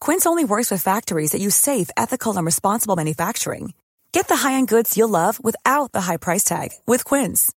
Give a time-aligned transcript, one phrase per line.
[0.00, 3.72] Quince only works with factories that use safe, ethical, and responsible manufacturing.
[4.12, 7.50] Get the high-end goods you'll love without the high price tag with Quince.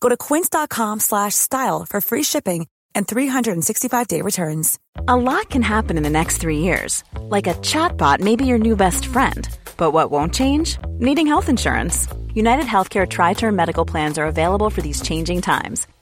[0.00, 4.78] Go to quince.com/style for free shipping and 365-day returns.
[5.06, 7.04] A lot can happen in the next three years.
[7.30, 9.48] Like a chatbot may be your new best friend.
[9.76, 10.78] But what won't change?
[10.98, 12.08] Needing health insurance.
[12.34, 15.86] United Healthcare Tri Term Medical Plans are available for these changing times.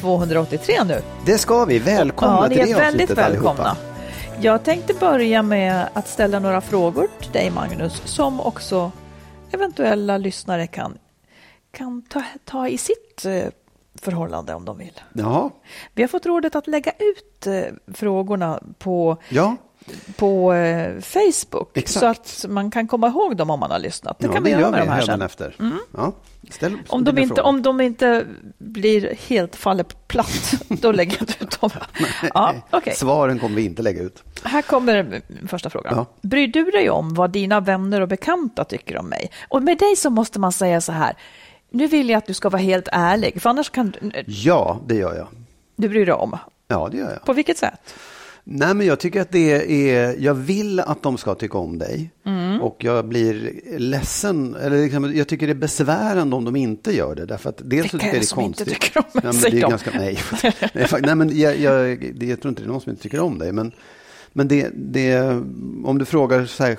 [0.00, 1.02] 283 nu.
[1.26, 1.78] Det ska vi.
[1.78, 3.62] Välkomna ja, till det det är väldigt avsnittet välkomna.
[3.64, 3.76] allihopa.
[4.40, 8.90] Jag tänkte börja med att ställa några frågor till dig Magnus som också
[9.50, 10.98] eventuella lyssnare kan,
[11.70, 13.42] kan ta, ta i sitt eh,
[14.02, 15.00] förhållande om de vill.
[15.12, 15.50] Jaha,
[15.94, 19.56] Vi har fått rådet att lägga ut eh, frågorna på, ja.
[20.16, 22.26] På eh, Facebook Exakt.
[22.28, 24.18] så att man kan komma ihåg dem om man har lyssnat.
[24.18, 25.22] Det ja, kan vi det göra gör med de här sen.
[25.22, 25.54] efter.
[25.96, 26.12] Ja.
[26.50, 27.48] Ställ Om de, inte, frågor.
[27.48, 28.26] om de inte
[28.58, 31.70] blir helt faller platt, då lägger jag inte ut dem.
[32.34, 32.94] Ja, okej.
[32.94, 34.22] Svaren kommer vi inte lägga ut.
[34.42, 35.92] Här kommer första frågan.
[35.96, 36.06] Ja.
[36.20, 39.30] Bryr du dig om vad dina vänner och bekanta tycker om mig?
[39.48, 41.16] Och med dig så måste man säga så här.
[41.70, 44.94] Nu vill jag att du ska vara helt ärlig, för annars kan du, Ja, det
[44.94, 45.26] gör jag.
[45.76, 46.38] du bry dig om.
[46.68, 47.24] Ja, det gör jag.
[47.24, 47.94] På vilket sätt?
[48.50, 52.10] Nej, men jag tycker att det är, jag vill att de ska tycka om dig.
[52.26, 52.62] Mm.
[52.62, 57.14] Och jag blir ledsen, eller liksom, jag tycker det är besvärande om de inte gör
[57.14, 57.26] det.
[57.26, 59.50] Därför att dels så Vilka tycker är det som inte tycker om mig, nej, men
[59.50, 60.18] det är ganska, nej,
[61.00, 63.52] nej, men jag, jag, jag tror inte det är någon som inte tycker om dig.
[63.52, 63.72] Men,
[64.32, 65.20] men det, det,
[65.84, 66.78] om du frågar så här,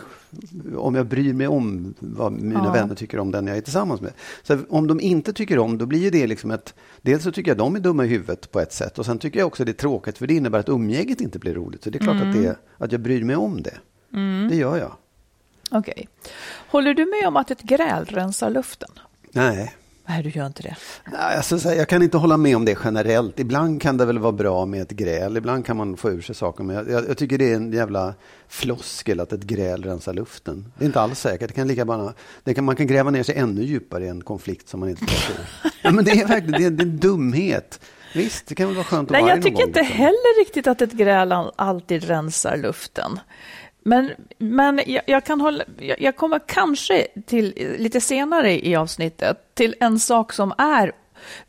[0.77, 2.71] om jag bryr mig om vad mina Ja.
[2.71, 4.13] vänner tycker om den jag är tillsammans med.
[4.43, 6.73] Så om de inte tycker om, då blir ju det liksom ett...
[7.01, 9.39] Dels så tycker jag de är dumma i huvudet på ett sätt och sen tycker
[9.39, 11.83] jag också det är tråkigt för det innebär att umgänget inte blir roligt.
[11.83, 13.77] Så det är klart att, det, att jag bryr mig om det.
[14.49, 14.91] Det gör jag.
[15.71, 16.07] Okej.
[16.69, 18.89] Håller du med om att ett gräl rensar luften?
[19.31, 19.75] Nej.
[20.09, 20.75] Nej, du gör inte det.
[21.11, 23.39] Nej, alltså, jag kan inte hålla med om det generellt.
[23.39, 25.37] Ibland kan det väl vara bra med ett gräl.
[25.37, 26.63] Ibland kan man få ur sig saker.
[26.63, 28.13] Men jag, jag, jag tycker det är en jävla
[28.47, 30.71] floskel att ett gräl rensar luften.
[30.77, 31.47] Det är inte alls säkert.
[31.47, 34.21] Det kan lika bara, det kan, man kan gräva ner sig ännu djupare i en
[34.23, 35.09] konflikt som man inte ur.
[35.81, 37.79] ja, men Det är verkligen det är, det är en dumhet.
[38.15, 40.81] Visst, det kan väl vara skönt att Nej, vara jag tycker inte heller riktigt att
[40.81, 43.19] ett gräl all- alltid rensar luften.
[43.83, 49.37] Men, men jag, jag, kan hålla, jag, jag kommer kanske till lite senare i avsnittet
[49.55, 50.91] till en sak som är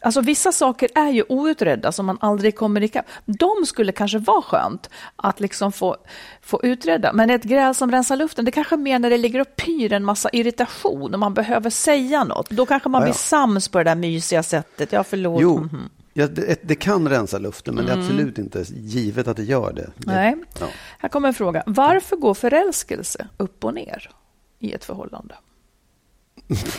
[0.01, 3.07] Alltså vissa saker är ju outredda som man aldrig kommer ikapp.
[3.27, 5.97] De skulle kanske vara skönt att liksom få,
[6.43, 7.13] få utredda.
[7.13, 9.93] Men ett gräl som rensar luften, det kanske är mer när det ligger och pyr
[9.93, 12.51] en massa irritation och man behöver säga något.
[12.51, 13.11] Då kanske man Ja, ja.
[13.13, 14.93] blir sams på det där mysiga sättet.
[14.93, 15.41] Ja, förlåt.
[15.43, 15.89] Jo, Mhm.
[16.12, 19.72] Ja, det, det kan rensa luften men det är absolut inte givet att det gör
[19.72, 19.91] det.
[19.97, 20.37] det Nej.
[20.60, 20.66] Ja.
[20.98, 21.62] Här kommer en fråga.
[21.66, 24.10] Varför går förälskelse upp och ner
[24.59, 25.34] i ett förhållande?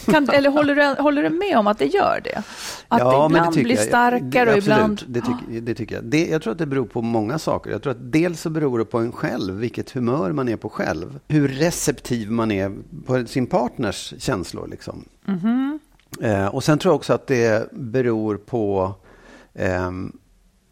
[0.05, 2.43] Kan, eller håller du, håller du med om att det gör det?
[2.87, 3.85] Att det men ibland tycker blir jag.
[3.85, 5.01] starkare Det- och ibland...
[5.07, 6.03] Det, tycker- det tycker jag.
[6.03, 7.71] Det, jag tror att det beror på många saker.
[7.71, 10.69] Jag tror att dels så beror det på en själv, vilket humör man är på
[10.69, 11.19] själv.
[11.27, 12.71] Hur receptiv man är
[13.05, 14.67] på sin partners känslor.
[14.67, 15.05] Liksom.
[15.25, 15.79] Mhm.
[16.21, 18.93] Eh, och sen tror jag också att det beror på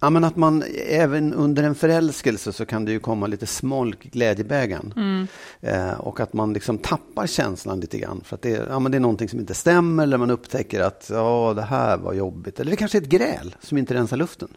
[0.02, 4.06] Ja, men att man även under en förälskelse så kan det ju komma lite smolk
[4.06, 4.94] i glädjebägaren.
[4.96, 5.28] Mm.
[5.62, 8.22] Eh, och att man liksom tappar känslan lite grann.
[8.26, 11.08] För att det, ja, men det är någonting som inte stämmer eller man upptäcker att
[11.10, 12.60] ja, det här var jobbigt.
[12.60, 14.50] Eller det kanske är ett gräl som inte rensar luften.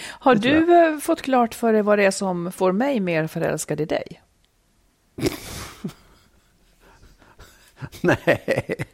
[0.00, 3.00] Har det tror du eh, fått klart för dig vad det är som får mig
[3.00, 4.22] mer förälskad i dig?
[8.00, 8.86] nej.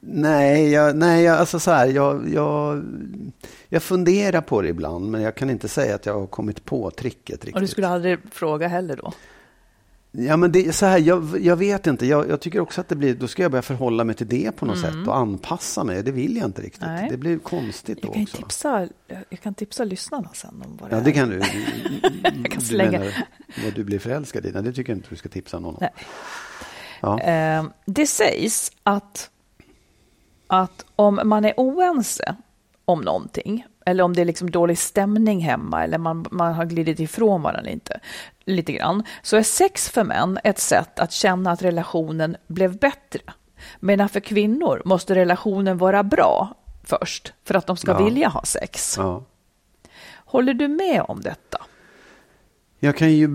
[0.00, 2.84] Nej, jag, nej jag, alltså så här, jag, jag,
[3.68, 6.90] jag funderar på det ibland, men jag kan inte säga att jag har kommit på
[6.90, 7.54] tricket riktigt.
[7.54, 9.12] Och du skulle aldrig fråga heller då?
[10.10, 12.06] Ja, men det, så här, jag, jag vet inte.
[12.06, 14.56] Jag, jag, tycker också att det blir, då ska jag börja förhålla mig till det
[14.56, 14.90] på något mm.
[14.90, 16.02] sätt och anpassa mig.
[16.02, 16.80] Det vill jag inte riktigt.
[16.80, 17.08] Nej.
[17.10, 18.36] Det blir konstigt jag kan också.
[18.36, 18.88] Tipsa,
[19.28, 21.42] jag kan tipsa lyssnarna sen om vad det Ja, det kan du.
[22.42, 22.90] jag kan slänga.
[22.90, 23.26] Du menar
[23.64, 24.50] vad du blir förälskad i?
[24.52, 25.80] Nej, det tycker jag inte du ska tipsa någon om.
[25.80, 25.92] Nej.
[27.00, 27.20] Ja.
[27.20, 29.30] Eh, det sägs att,
[30.48, 32.36] att om man är oense
[32.84, 37.00] om någonting eller om det är liksom dålig stämning hemma eller man, man har glidit
[37.00, 38.00] ifrån varandra inte,
[38.44, 43.20] lite grann, så är sex för män ett sätt att känna att relationen blev bättre.
[43.80, 46.54] Medan för kvinnor måste relationen vara bra
[46.84, 48.04] först för att de ska ja.
[48.04, 48.94] vilja ha sex.
[48.98, 49.22] Ja.
[50.14, 51.58] Håller du med om detta?
[52.80, 53.28] Jag kan ju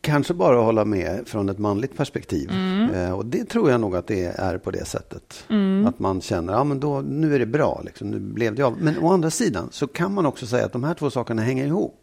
[0.00, 2.50] kanske bara hålla med från ett manligt perspektiv.
[2.50, 2.90] Mm.
[2.90, 5.44] Eh, och det tror jag nog att det är på det sättet.
[5.48, 5.86] Mm.
[5.86, 8.76] Att man känner, ja men då, nu är det bra, liksom, nu blev det av.
[8.80, 11.66] Men å andra sidan så kan man också säga att de här två sakerna hänger
[11.66, 12.02] ihop.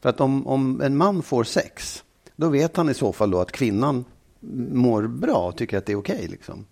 [0.00, 2.04] För att om, om en man får sex,
[2.36, 4.04] då vet han i så fall då att kvinnan
[4.72, 6.16] mår bra och tycker att det är okej.
[6.16, 6.64] Okay, liksom.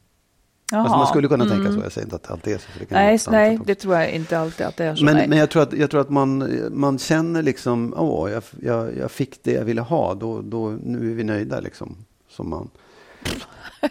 [0.72, 1.56] Alltså man skulle kunna mm.
[1.56, 2.66] tänka så, jag säger inte att det alltid är så.
[2.78, 5.04] Det nej, nej det tror jag inte alltid att det är så.
[5.04, 8.96] Men, men jag, tror att, jag tror att man, man känner liksom, åh, jag, jag,
[8.96, 11.96] jag fick det jag ville ha, då, då, nu är vi nöjda liksom.
[12.28, 12.70] Som man.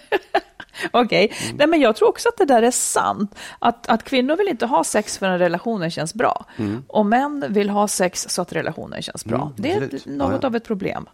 [0.91, 1.51] Okej, okay.
[1.51, 1.69] mm.
[1.69, 3.35] men jag tror också att det där är sant.
[3.59, 6.45] Att, att kvinnor vill inte ha sex för att relationen känns bra.
[6.57, 6.83] Mm.
[6.87, 9.41] Och män vill ha sex så att relationen känns bra.
[9.41, 10.47] Mm, det är ett, något ja, ja.
[10.47, 11.07] av ett problem.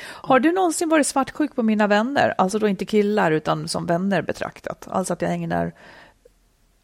[0.00, 2.34] Har du någonsin varit svartsjuk på mina vänner?
[2.38, 4.88] Alltså då inte killar utan som vänner betraktat.
[4.90, 5.72] Alltså att jag hänger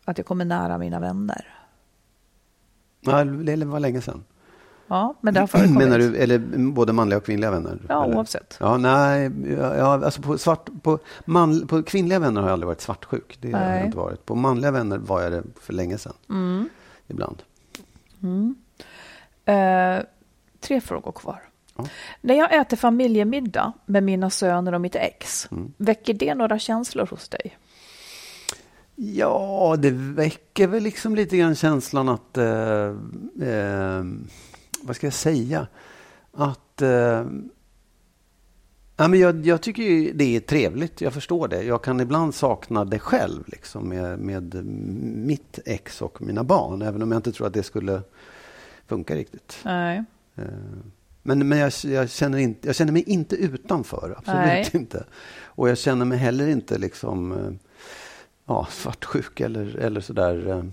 [0.04, 1.54] att jag kommer nära mina vänner.
[3.00, 4.24] Ja, det var länge sedan.
[4.86, 6.38] Ja, men det har Menar du eller
[6.72, 7.78] både manliga och kvinnliga vänner?
[7.88, 8.16] Ja, eller?
[8.16, 8.56] oavsett.
[8.60, 12.80] Ja, nej, ja, alltså på, svart, på, man, på kvinnliga vänner har jag aldrig varit
[12.80, 13.38] svartsjuk.
[13.40, 14.26] Det har jag inte varit.
[14.26, 16.12] På manliga vänner var jag det för länge sedan.
[16.30, 16.68] Mm.
[17.06, 17.42] Ibland.
[18.22, 18.54] Mm.
[19.44, 20.04] Eh,
[20.60, 21.42] tre frågor kvar.
[21.76, 21.86] Ja.
[22.20, 25.72] När jag äter familjemiddag med mina söner och mitt ex, mm.
[25.76, 27.58] väcker det några känslor hos dig?
[28.96, 32.86] Ja, det väcker väl liksom lite grann känslan att, eh,
[33.48, 34.04] eh,
[34.82, 35.66] vad ska jag säga,
[36.32, 37.24] att eh,
[38.96, 41.62] Ja, men jag, jag tycker det är trevligt, jag förstår det.
[41.62, 44.64] Jag kan ibland sakna det själv liksom, med, med
[45.26, 48.02] mitt ex och mina barn, även om jag inte tror att det skulle
[48.86, 49.60] funka riktigt.
[49.64, 50.04] Nej.
[51.26, 54.70] Men, men jag, jag, känner inte, jag känner mig inte utanför, absolut Nej.
[54.72, 55.04] inte.
[55.44, 57.52] Och jag känner mig heller inte liksom eh,
[58.46, 60.50] ja, svartsjuk eller, eller sådär.
[60.50, 60.64] Eh.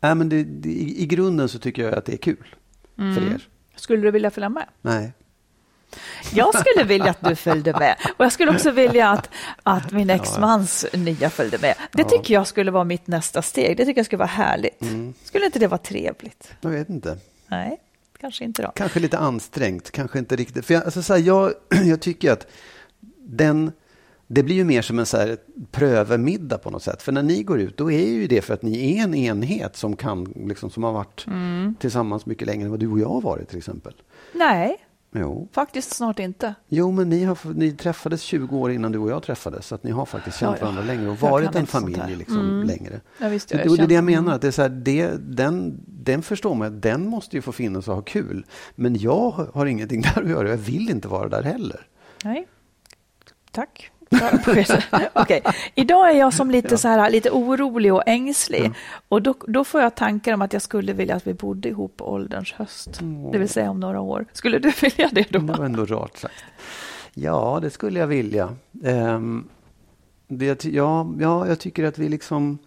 [0.00, 2.54] Nej, men det, det, i, i, grunden så tycker jag att det är kul
[2.98, 3.14] mm.
[3.14, 3.48] för er.
[3.76, 4.66] Skulle du vilja följa med?
[4.82, 5.12] Nej.
[6.32, 7.96] Jag skulle vilja att du följde med.
[8.16, 9.30] Och jag skulle också vilja att,
[9.62, 10.98] att min exmans ja.
[10.98, 11.74] nya följde med.
[11.92, 13.76] Det tycker jag skulle vara mitt nästa steg.
[13.76, 14.82] Det tycker jag skulle vara härligt.
[14.82, 15.14] Mm.
[15.24, 16.52] Skulle inte det vara trevligt?
[16.60, 17.18] Jag vet inte.
[17.46, 17.80] Nej.
[18.20, 18.72] Kanske inte då.
[18.74, 20.66] Kanske lite ansträngt, kanske inte riktigt.
[20.66, 21.52] För jag, alltså så här, jag,
[21.84, 22.46] jag tycker att
[23.18, 23.72] den,
[24.26, 25.36] det blir ju mer som en så här
[25.70, 27.02] prövemiddag på något sätt.
[27.02, 29.76] För när ni går ut, då är ju det för att ni är en enhet
[29.76, 31.74] som, kan, liksom, som har varit mm.
[31.80, 33.94] tillsammans mycket längre än vad du och jag har varit till exempel.
[34.32, 34.76] Nej,
[35.12, 35.48] Jo.
[35.52, 36.54] Faktiskt snart inte.
[36.68, 39.66] Jo, men ni, har, ni träffades 20 år innan du och jag träffades.
[39.66, 42.66] Så att ni har faktiskt känt ja, varandra längre och varit en familj liksom, mm.
[42.66, 43.00] längre.
[43.18, 44.34] Ja, visst, jag det, det är det jag menar.
[44.34, 47.88] Att det är så här, det, den, den förstår man, den måste ju få finnas
[47.88, 48.46] och ha kul.
[48.74, 50.48] Men jag har ingenting där att göra.
[50.48, 51.86] Jag vill inte vara där heller.
[52.24, 52.48] Nej,
[53.50, 53.90] tack.
[55.14, 55.40] okay.
[55.74, 58.60] Idag är jag som lite, så här, lite orolig och ängslig.
[58.60, 58.72] Mm.
[59.08, 61.96] Och då, då får jag tankar om att jag skulle vilja att vi bodde ihop
[61.96, 63.00] på ålderns höst.
[63.00, 63.32] Mm.
[63.32, 64.26] Det vill säga om några år.
[64.32, 65.38] Skulle du vilja det då?
[65.38, 66.44] Det var ändå rart sagt.
[67.14, 68.56] Ja, det skulle jag vilja.
[68.82, 69.48] Um,
[70.28, 72.58] det, ja, ja, jag tycker att vi liksom...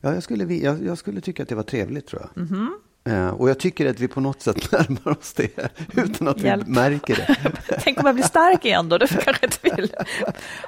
[0.00, 2.44] Ja, jag skulle, jag, jag skulle tycka att det var trevligt tror jag.
[2.44, 2.68] Mm -hmm.
[3.08, 5.58] Uh, och jag tycker att vi på något sätt närmar oss det
[5.96, 6.66] utan att Hjälp.
[6.66, 7.52] vi märker det.
[7.80, 9.94] Tänk om jag blir stark igen då, det kanske inte vill.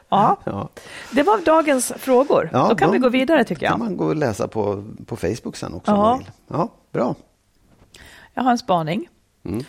[0.09, 0.41] Ja.
[0.45, 0.69] ja.
[1.11, 2.51] Det var dagens frågor.
[2.53, 3.73] Ja, då kan de, vi gå vidare tycker jag.
[3.73, 5.91] kan man gå och läsa på, på Facebook sen också.
[5.91, 5.97] Ja.
[5.97, 6.31] Om man vill.
[6.49, 7.15] ja, bra.
[8.35, 9.09] Jag har en spaning.
[9.45, 9.65] Mm.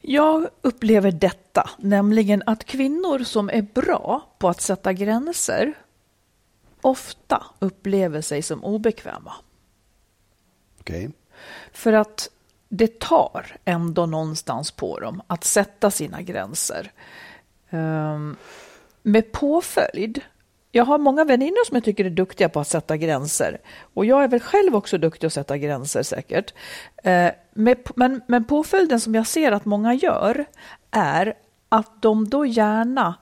[0.00, 5.74] Jag upplever detta, nämligen att kvinnor som är bra på att sätta gränser
[6.80, 9.32] ofta upplever sig som obekväma.
[10.80, 11.08] Okay.
[11.72, 12.30] För att
[12.68, 16.92] det tar ändå någonstans på dem att sätta sina gränser.
[17.70, 18.36] Um,
[19.02, 20.20] med påföljd.
[20.72, 23.58] Jag har många väninnor som jag tycker är duktiga på att sätta gränser.
[23.94, 26.54] Och jag är väl själv också duktig att sätta gränser säkert.
[27.06, 30.44] Uh, med, men, men påföljden som jag ser att många gör
[30.90, 31.34] är
[31.68, 33.14] att de då gärna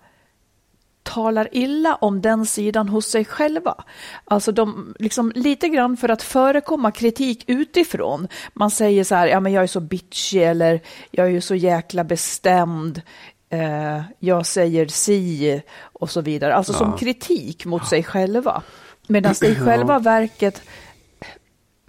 [1.02, 3.84] talar illa om den sidan hos sig själva.
[4.24, 8.28] Alltså de, liksom, lite grann för att förekomma kritik utifrån.
[8.52, 10.80] Man säger så här, ja men jag är så bitchy eller
[11.10, 13.02] jag är ju så jäkla bestämd.
[13.50, 16.54] Eh, jag säger si och så vidare.
[16.54, 18.62] Alltså som kritik mot sig själva.
[19.06, 20.62] Medan det i själva verket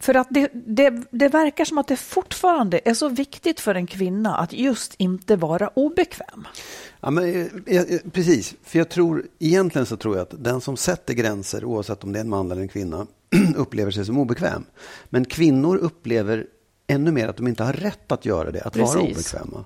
[0.04, 3.88] för att det, det, det verkar som att det fortfarande är så viktigt för en
[3.88, 6.48] kvinna att just inte vara obekväm.
[7.02, 10.78] Ja, men, eh, eh, precis, för jag tror, egentligen så tror jag att den som
[10.78, 13.08] sätter gränser, oavsett om det är en man eller en kvinna,
[13.56, 14.66] upplever sig som obekväm.
[15.10, 16.46] Men kvinnor upplever
[16.88, 18.96] ännu mer att de inte har rätt att göra det, att Precis.
[18.96, 19.66] vara obekväma.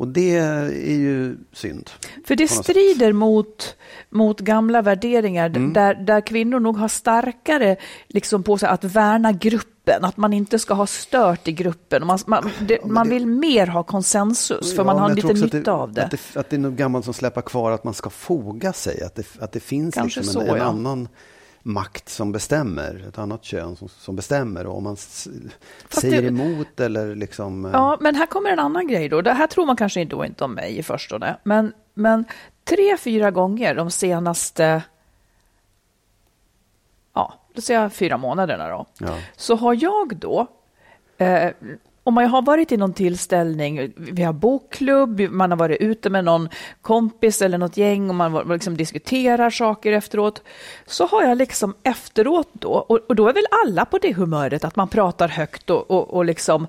[0.00, 1.90] Och det är ju synd.
[2.26, 3.76] För det strider mot,
[4.10, 5.72] mot gamla värderingar Mm.
[5.72, 7.76] där, där kvinnor nog har starkare
[8.08, 12.06] liksom på sig att värna gruppen, att man inte ska ha stört i gruppen.
[12.06, 15.56] Man, man, det, man vill mer ha konsensus för man Ja, har jag tror lite
[15.56, 16.04] nytta att av det.
[16.04, 19.02] Att det, att det är något gammalt som släpar kvar, att man ska foga sig.
[19.02, 20.64] Att det, att det finns Kanske liksom en, så, en ja.
[20.64, 21.08] annan
[21.62, 24.66] makt som bestämmer, ett annat kön som, som bestämmer.
[24.66, 25.28] Och om man s-
[25.88, 27.64] säger det- emot eller liksom...
[27.64, 29.20] eh, Ja, men här kommer en annan grej då.
[29.22, 31.36] Det här tror man kanske då inte om mig i förstone.
[31.42, 32.24] Men, men
[32.64, 34.82] tre, fyra gånger de senaste,
[37.14, 39.18] ja, då säger jag fyra månaderna då, Ja.
[39.36, 40.46] så har jag då,
[41.18, 41.50] eh,
[42.10, 46.24] om man har varit i någon tillställning, vi har bokklubb, man har varit ute med
[46.24, 46.48] någon
[46.82, 50.42] kompis eller något gäng och man liksom diskuterar saker efteråt,
[50.86, 54.64] så har jag liksom efteråt då, och, och då är väl alla på det humöret
[54.64, 56.66] att man pratar högt och, och, och liksom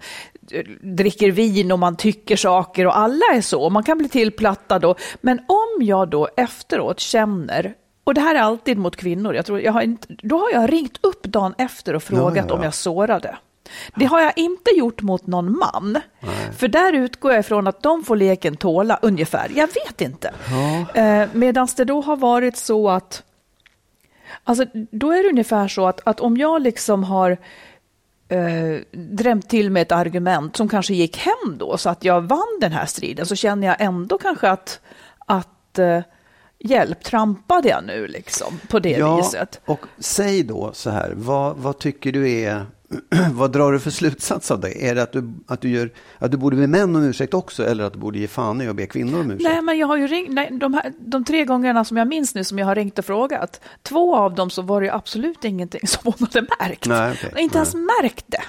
[0.51, 4.81] eh, dricker vin och man tycker saker och alla är så, man kan bli tillplattad
[4.81, 4.95] då.
[5.21, 9.35] Men om jag då efteråt känner och det här är alltid mot kvinnor.
[9.35, 12.45] Jag tror, jag har inte, då har jag ringt upp dagen efter och frågat ja,
[12.49, 12.55] ja.
[12.55, 13.37] om jag sårade.
[13.95, 15.99] Det har jag inte gjort mot någon man.
[16.57, 19.51] För där utgår jag ifrån att de får leken tåla ungefär.
[19.55, 20.33] Jag vet inte.
[20.93, 23.23] Eh, Medan det då har varit så att
[24.43, 27.37] Alltså, då är det ungefär så att, att om jag liksom har
[28.29, 32.57] eh, drämt till med ett argument som kanske gick hem då, så att jag vann
[32.61, 34.79] den här striden, så känner jag ändå kanske att,
[35.25, 36.01] att eh,
[36.59, 39.61] hjälp, trampade jag nu liksom på det ja, viset?
[39.65, 42.65] och säg då så här, vad, vad tycker du är...
[43.31, 44.87] vad drar du för slutsats av det?
[44.87, 47.65] Är det att du, att, du gör, att du borde be män om ursäkt också
[47.65, 49.43] eller att du borde ge fan i och be kvinnor om ursäkt?
[49.43, 52.35] Nej, men jag har ju ringt, nej, de, här, de tre gångerna som jag minns
[52.35, 55.87] nu som jag har ringt och frågat, två av dem så var det absolut ingenting
[55.87, 56.85] som hon hade märkt.
[56.85, 57.43] Nej, okej.
[57.43, 58.43] Inte ens märkt det.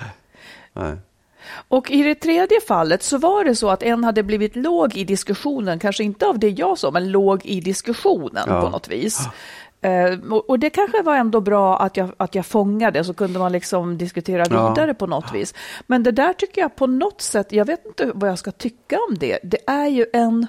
[0.73, 0.97] Nej.
[1.69, 5.05] Och i det tredje fallet så var det så att en hade blivit låg i
[5.05, 8.61] diskussionen, kanske inte av det jag sa, men låg i diskussionen Ja.
[8.61, 9.21] på något vis.
[9.83, 13.39] Eh, och, och det kanske var ändå bra att jag, att jag fångade, så kunde
[13.39, 14.69] man liksom diskutera Ja.
[14.69, 15.55] vidare på något vis.
[15.87, 18.99] Men det där tycker jag på något sätt, jag vet inte vad jag ska tycka
[19.09, 20.47] om det, det är ju en...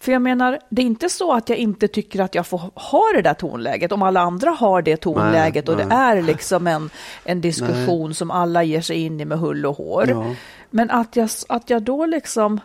[0.00, 3.02] För jag menar, det är inte så att jag inte tycker att jag får ha
[3.14, 3.92] det där tonläget.
[3.92, 5.98] Om alla andra har det tonläget och det nej.
[5.98, 6.90] är liksom en,
[7.24, 10.06] en diskussion som alla ger sig in i med hull och hår.
[10.08, 10.34] Ja.
[10.70, 12.60] Men att jag, att jag då liksom...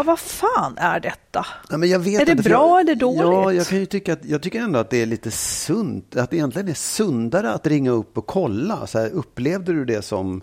[0.00, 1.46] Ja, vad fan är detta?
[1.70, 3.20] Nej, men jag vet Är det inte, bra jag, eller dåligt?
[3.20, 6.30] Ja, jag kan ju tycka att, jag tycker ändå att det är lite sunt, att
[6.30, 8.86] det egentligen är sundare att ringa upp och kolla.
[8.86, 10.42] Så här, upplevde du det som,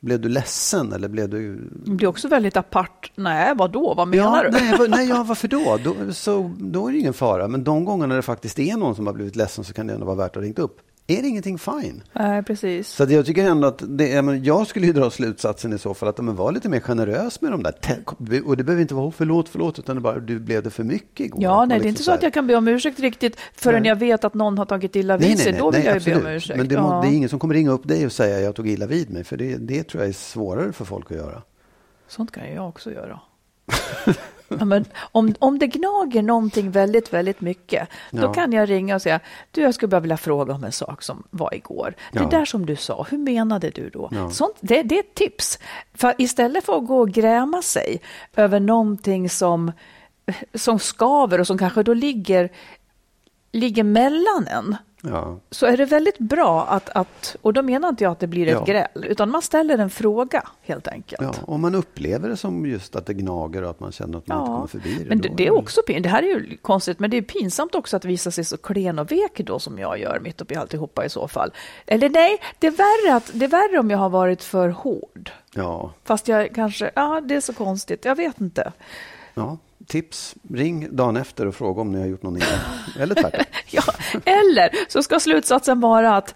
[0.00, 1.70] blev du ledsen eller blev du...
[1.84, 3.12] Det blir också väldigt apart.
[3.14, 3.94] Nej, vad då?
[3.94, 4.64] Vad menar ja, du?
[4.64, 5.78] Nej, nej, ja, varför då?
[5.84, 6.12] då?
[6.12, 7.48] Så, då är det ingen fara.
[7.48, 10.06] Men de gångerna det faktiskt är någon som har blivit ledsen så kan det ändå
[10.06, 10.80] vara värt att ringa upp.
[11.06, 12.02] Är det ingenting fine?
[12.12, 12.88] Nej, precis.
[12.88, 14.08] Så jag tycker ändå att det,
[14.44, 17.52] jag, skulle ju dra slutsatsen i så fall att men, var lite mer generös med
[17.52, 17.74] de där.
[18.46, 20.84] Och det behöver inte vara "Åh, förlåt, förlåt, utan det bara du blev det för
[20.84, 21.42] mycket igår.
[21.42, 23.82] Ja, nej, det är liksom inte så att jag kan be om ursäkt riktigt förrän
[23.82, 23.88] Nej.
[23.88, 25.52] jag vet att någon har tagit illa vid Nej, sig.
[25.52, 26.36] nej, Då nej, vill nej jag ju be om absolut.
[26.36, 26.58] ursäkt.
[26.58, 27.00] Men det, ja.
[27.04, 29.24] det är ingen som kommer ringa upp dig och säga jag tog illa vid mig.
[29.24, 31.42] För det, det tror jag är svårare för folk att göra.
[32.08, 33.20] Sånt kan jag också göra.
[34.48, 38.32] ja, men om, om det gnager någonting väldigt, väldigt mycket, då Ja.
[38.34, 39.20] kan jag ringa och säga,
[39.50, 41.94] du, jag skulle bara vilja fråga om en sak som var igår.
[42.12, 42.28] Det Ja.
[42.30, 44.08] där som du sa, hur menade du då?
[44.12, 44.30] Ja.
[44.30, 45.58] Sånt, det, det är ett tips.
[45.94, 48.00] För istället för att gå och gräma sig
[48.36, 49.72] över någonting som,
[50.54, 52.50] som skaver och som kanske då ligger,
[53.52, 55.38] ligger mellan en, Ja.
[55.50, 58.46] så är det väldigt bra att, att och då menar inte jag att det blir
[58.48, 58.64] ett Ja.
[58.64, 61.22] gräl, utan man ställer en fråga helt enkelt.
[61.22, 64.26] Ja, om man upplever det som just att det gnager och att man känner att
[64.26, 65.08] man inte kommer förbi det.
[65.08, 65.80] men det, det är också.
[65.86, 68.98] Det här är ju konstigt, men det är pinsamt också att visa sig så klen
[68.98, 71.50] och vek då som jag gör mitt uppe i alltihopa i så fall.
[71.86, 75.30] Eller nej, det är värre, att, det är värre om jag har varit för hård.
[75.54, 78.72] Ja, Fast jag kanske, ja det är så konstigt, jag vet inte.
[79.34, 80.34] ja, tips.
[80.54, 82.46] Ring dagen efter och fråga om ni har gjort någon illa.
[82.98, 83.40] Eller tvärtom.
[83.70, 83.82] Ja,
[84.24, 86.34] eller så ska slutsatsen vara att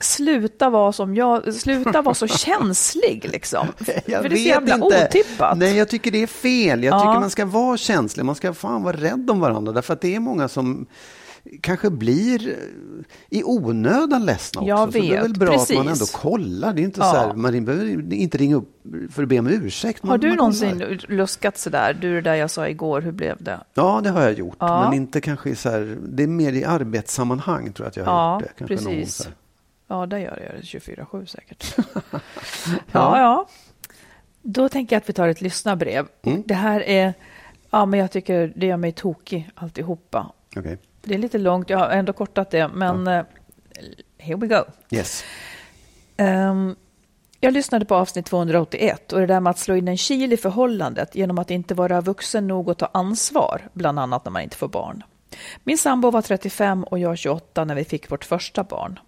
[0.00, 3.66] sluta vara som jag, sluta vara så känslig liksom.
[4.06, 5.06] Jag För det är så jävla inte.
[5.06, 5.58] otippat.
[5.58, 6.84] Nej, jag tycker det är fel.
[6.84, 7.00] Jag Ja.
[7.00, 8.24] tycker man ska vara känslig.
[8.24, 9.72] Man ska fan vara rädd om varandra.
[9.72, 10.86] Därför att det är många som
[11.60, 12.54] kanske blir eh,
[13.38, 14.68] i onödan ledsna också.
[14.68, 15.76] Jag Så det är vet, väl bra att precis.
[15.78, 16.72] man ändå kollar.
[16.72, 17.10] Det är inte Ja.
[17.12, 20.04] så här, man behöver inte ringa upp för att be om ursäkt.
[20.04, 21.98] Har du man någonsin luskat sådär?
[22.00, 23.60] Du, det där jag sa igår, hur blev det?
[23.74, 24.56] Ja, det har jag gjort.
[24.60, 24.84] Ja.
[24.84, 28.12] Men inte kanske så här, det är mer i arbetssammanhang tror jag att jag har
[28.12, 28.66] Ja, gjort det.
[28.66, 29.28] Kanske precis.
[29.88, 31.76] Ja, det gör jag 24-7 säkert.
[32.92, 33.48] ja, ja.
[34.42, 36.06] Då tänker jag att vi tar ett lyssnarbrev.
[36.22, 36.42] Mm.
[36.46, 37.14] Det här är,
[37.70, 40.32] ja men jag tycker det gör mig tokig alltihopa.
[40.56, 40.78] Okej.
[41.06, 43.24] Det är lite långt, jag har ändå kortat det, men eh,
[44.18, 44.64] here we go.
[44.90, 45.24] Yes.
[46.16, 46.76] Ehm,
[47.40, 50.36] jag lyssnade på avsnitt 281 och det där med att slå in en kil i
[50.36, 54.56] förhållandet genom att inte vara vuxen nog att ta ansvar, bland annat när man inte
[54.56, 55.02] får barn.
[55.64, 58.98] Min sambo var 35 och jag 28 när vi fick vårt första barn.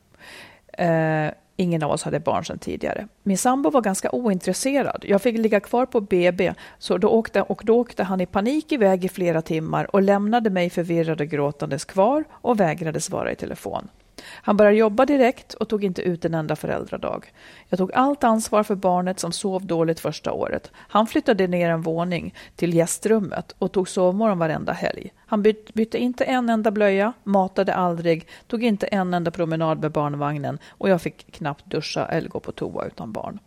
[0.73, 3.09] Eh, ingen av oss hade barn sedan tidigare.
[3.23, 5.05] Min sambo var ganska ointresserad.
[5.09, 8.73] Jag fick ligga kvar på BB så då åkte, och då åkte han i panik
[8.73, 13.37] iväg i flera timmar och lämnade mig förvirrad och gråtandes kvar och vägrade svara i
[13.37, 13.89] telefon.
[14.27, 17.33] Han började jobba direkt och tog inte ut en enda föräldradag.
[17.69, 20.71] Jag tog allt ansvar för barnet som sov dåligt första året.
[20.75, 25.13] Han flyttade ner en våning till gästrummet och tog sovmorgon varenda helg.
[25.27, 30.59] Han bytte inte en enda blöja, matade aldrig, tog inte en enda promenad med barnvagnen
[30.69, 33.39] och jag fick knappt duscha eller gå på toa utan barn.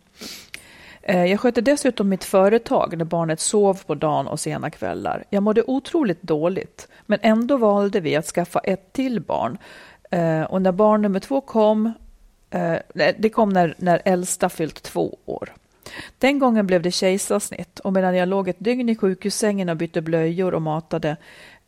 [1.02, 5.24] Eh, jag skötte dessutom mitt företag när barnet sov på dagen och sena kvällar.
[5.30, 9.58] Jag mådde otroligt dåligt, men ändå valde vi att skaffa ett till barn.
[10.12, 11.92] Eh, Och när barn nummer två kom,
[12.50, 15.52] eh, det kom när, när äldsta fyllt två år.
[16.18, 20.02] Den gången blev det kejsarsnitt och medan jag låg ett dygn i sjukhussängen och bytte
[20.02, 21.16] blöjor och matade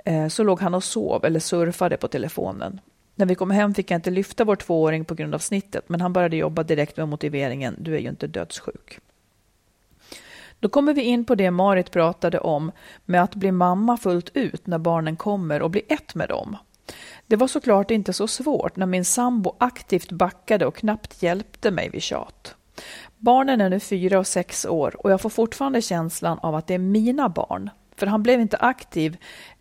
[0.04, 2.80] eh, så låg han och sov eller surfade på telefonen.
[3.14, 6.00] När vi kom hem fick jag inte lyfta vår tvååring på grund av snittet men
[6.00, 8.98] han började jobba direkt med motiveringen du är ju inte dödssjuk.
[10.60, 12.72] Då kommer vi in på det Marit pratade om
[13.04, 16.56] med att bli mamma fullt ut när barnen kommer och bli ett med dem.
[17.26, 21.90] Det var såklart inte så svårt när min sambo aktivt backade och knappt hjälpte mig
[21.90, 22.54] vid tjat.
[23.18, 26.74] Barnen är nu fyra och sex år och jag får fortfarande känslan av att det
[26.74, 27.70] är mina barn.
[27.96, 29.16] För han blev inte aktiv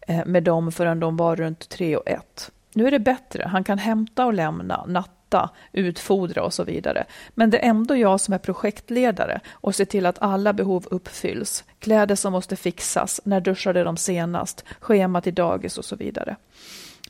[0.08, 2.52] eh, med dem förrän de var runt tre och ett.
[2.74, 7.06] Nu är det bättre, han kan hämta och lämna, natta, utfodra och så vidare.
[7.30, 11.64] Men det är ändå jag som är projektledare och ser till att alla behov uppfylls.
[11.80, 16.36] Kläder som måste fixas, när duschade de senast, schema till dagis och så vidare.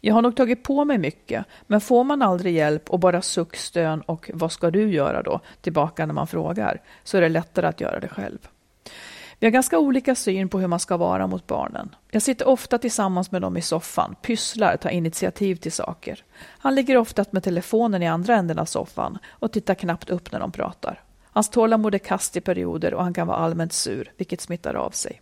[0.06, 4.02] Jag har nog tagit på mig mycket, men får man aldrig hjälp och bara suckstön
[4.02, 7.82] och vad ska du göra då, tillbaka när man frågar, så är det lättare att
[7.82, 8.38] göra det själv.
[9.40, 11.96] Vi har ganska olika syn på hur man ska vara mot barnen.
[12.12, 16.24] Jag sitter ofta tillsammans med dem i soffan, pysslar, tar initiativ till saker.
[16.40, 20.40] Han ligger ofta med telefonen i andra änden av soffan och tittar knappt upp när
[20.40, 21.02] de pratar.
[21.24, 24.92] Hans tålamod är kast i perioder och han kan vara allmänt sur, vilket smittar av
[24.92, 25.22] sig.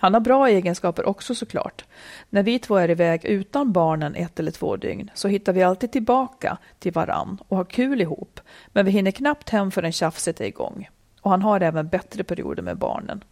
[0.00, 1.84] Han har bra egenskaper också såklart.
[2.30, 5.92] När vi två är iväg utan barnen ett eller två dygn så hittar vi alltid
[5.92, 8.40] tillbaka till varann och har kul ihop.
[8.66, 10.88] Men vi hinner knappt hem förrän tjafset är igång.
[11.20, 13.24] Och han har även bättre perioder med barnen.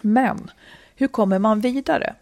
[0.00, 0.50] Men
[0.94, 2.14] hur kommer man vidare?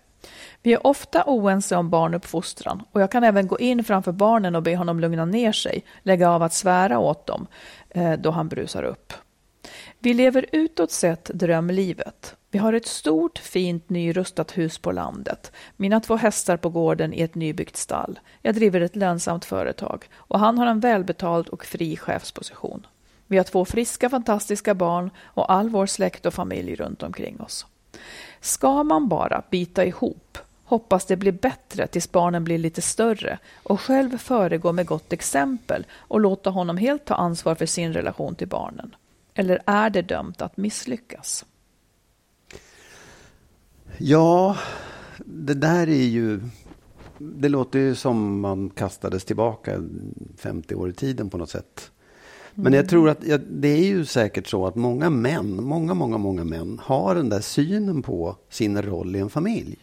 [0.62, 4.62] Vi är ofta oense om barnuppfostran och jag kan även gå in framför barnen och
[4.62, 7.46] be honom lugna ner sig, lägga av att svära åt dem
[7.90, 9.12] eh, då han brusar upp.
[9.98, 12.37] Vi lever utåt sett drömlivet.
[12.50, 15.52] Vi har ett stort, fint, nyrustat hus på landet.
[15.76, 18.18] Mina två hästar på gården i ett nybyggt stall.
[18.42, 22.86] Jag driver ett lönsamt företag och han har en välbetald och fri chefsposition.
[23.26, 27.66] Vi har två friska, fantastiska barn och all vår släkt och familj runt omkring oss.
[28.40, 33.80] Ska man bara bita ihop, hoppas det blir bättre tills barnen blir lite större och
[33.80, 38.48] själv föregå med gott exempel och låta honom helt ta ansvar för sin relation till
[38.48, 38.94] barnen?
[39.34, 41.44] Eller är det dömt att misslyckas?
[43.98, 44.56] Ja,
[45.24, 46.40] det där är ju...
[47.18, 49.82] Det låter ju som man kastades tillbaka
[50.36, 51.90] 50 år i tiden på något sätt.
[52.54, 56.18] Men jag tror att ja, det är ju säkert så att många män, många, många,
[56.18, 59.78] många män har den där synen på sin roll i en familj.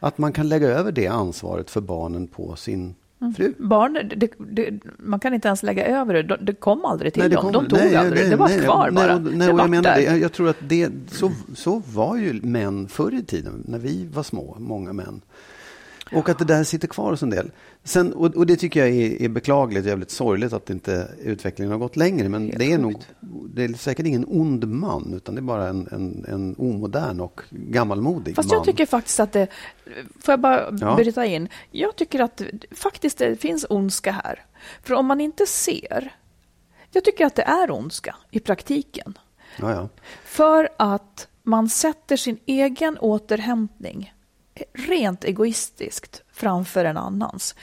[0.00, 2.94] Att man kan lägga över det ansvaret för barnen på sin
[3.36, 3.54] fru.
[3.58, 6.22] Barn, det, det, man kan inte ens lägga över det.
[6.22, 7.42] De- Det kom aldrig till Nej, det dem.
[7.44, 8.20] kom- De tog nej, aldrig.
[8.20, 9.18] nej, det var nej, kvar nej, bara.
[9.18, 12.88] Nej, det var jag, menar, det, jag tror att det, så, så var ju män
[12.88, 15.20] förr i tiden, när vi var små, många män.
[16.12, 17.50] Och att det där sitter kvar hos en del.
[17.84, 21.78] Sen, och, och det tycker jag är, är beklagligt, jävligt sorgligt att inte utvecklingen har
[21.78, 22.28] gått längre.
[22.28, 23.02] Men Helt det är nog,
[23.54, 27.40] det är säkert ingen ond man, utan det är bara en, en, en omodern och
[27.50, 28.56] gammalmodig Fast man.
[28.56, 29.46] jag tycker faktiskt att det,
[30.20, 30.96] får jag bara Ja.
[30.96, 34.44] bryta in, jag tycker att faktiskt det finns ondska här.
[34.82, 36.14] För om man inte ser,
[36.92, 39.18] jag tycker att det är ondska i praktiken.
[39.58, 39.88] Ja, ja.
[40.24, 44.14] För att man sätter sin egen återhämtning
[44.72, 47.54] rent egoistiskt framför en annans.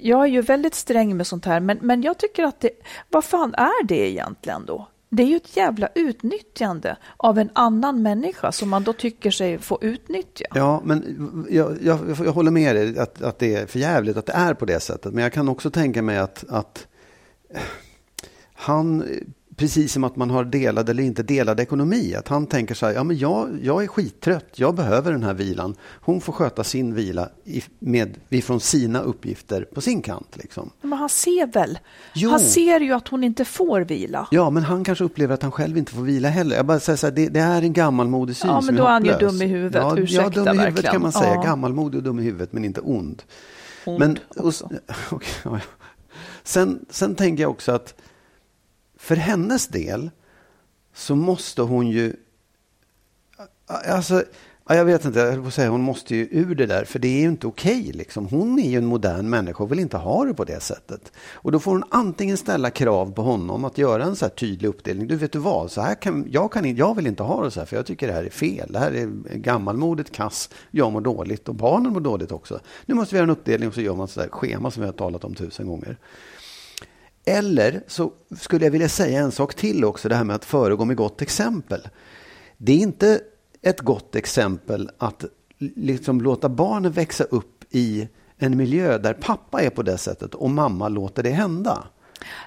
[0.00, 2.70] Jag är ju väldigt sträng med sånt här, men, men jag tycker att det,
[3.10, 4.88] vad fan är det egentligen då?
[5.10, 9.58] Det är ju ett jävla utnyttjande av en annan människa som man då tycker sig
[9.58, 10.44] få utnyttja.
[10.54, 14.26] Ja, men jag, jag, jag håller med dig att, att det är för jävligt att
[14.26, 15.14] det är på det sättet.
[15.14, 16.86] Men jag kan också tänka mig att, att
[18.54, 19.04] han,
[19.58, 22.92] precis som att man har delad eller inte delad ekonomi, att han tänker så här,
[22.92, 25.74] ja men jag, jag är skittrött, jag behöver den här vilan.
[26.00, 30.36] Hon får sköta sin vila i, med, ifrån sina uppgifter på sin kant.
[30.36, 30.70] Liksom.
[30.80, 31.78] Men han ser väl?
[32.14, 32.30] Jo.
[32.30, 34.28] Han ser ju att hon inte får vila.
[34.30, 36.56] Ja, men han kanske upplever att han själv inte får vila heller.
[36.56, 38.90] Jag bara säger så här, det, det är en gammalmodig syn Ja, men då är
[38.90, 39.82] han ju dum i huvudet.
[39.82, 40.92] Ja, ja, Ursäkta, dum i huvudet verkligen.
[40.92, 41.34] kan man säga.
[41.34, 41.42] Ja.
[41.42, 43.22] Gammalmodig och dum i huvudet, men inte ond.
[43.84, 44.52] Ond Men, och,
[45.10, 45.86] okej, ja, ja.
[46.42, 47.94] sen, sen tänker jag också att
[48.98, 50.10] för hennes del
[50.94, 52.16] så måste hon ju...
[53.66, 54.24] Alltså,
[54.76, 56.98] jag vet inte, jag höll på att säga hon måste ju ur det där, för
[56.98, 57.92] det är ju inte okej.
[57.94, 58.26] liksom.
[58.26, 61.12] Hon är ju en modern människa och vill inte ha det på det sättet.
[61.32, 64.68] Och då får hon antingen ställa krav på honom att göra en så här tydlig
[64.68, 65.06] uppdelning.
[65.06, 67.60] Du vet du vad, så här kan, jag, kan, jag vill inte ha det så
[67.60, 68.72] här, för jag tycker det här är fel.
[68.72, 72.60] Det här är gammalmodigt, kass, jag mår dåligt och barnen mår dåligt också.
[72.86, 74.86] Nu måste vi göra en uppdelning och så gör man så där schema som vi
[74.86, 75.96] har talat om tusen gånger.
[77.28, 80.84] Eller så skulle jag vilja säga en sak till också, det här med att föregå
[80.84, 81.88] med gott exempel.
[82.56, 83.20] Det är inte
[83.62, 85.24] ett gott exempel att
[85.58, 90.50] liksom låta barnen växa upp i en miljö där pappa är på det sättet och
[90.50, 91.84] mamma låter det hända.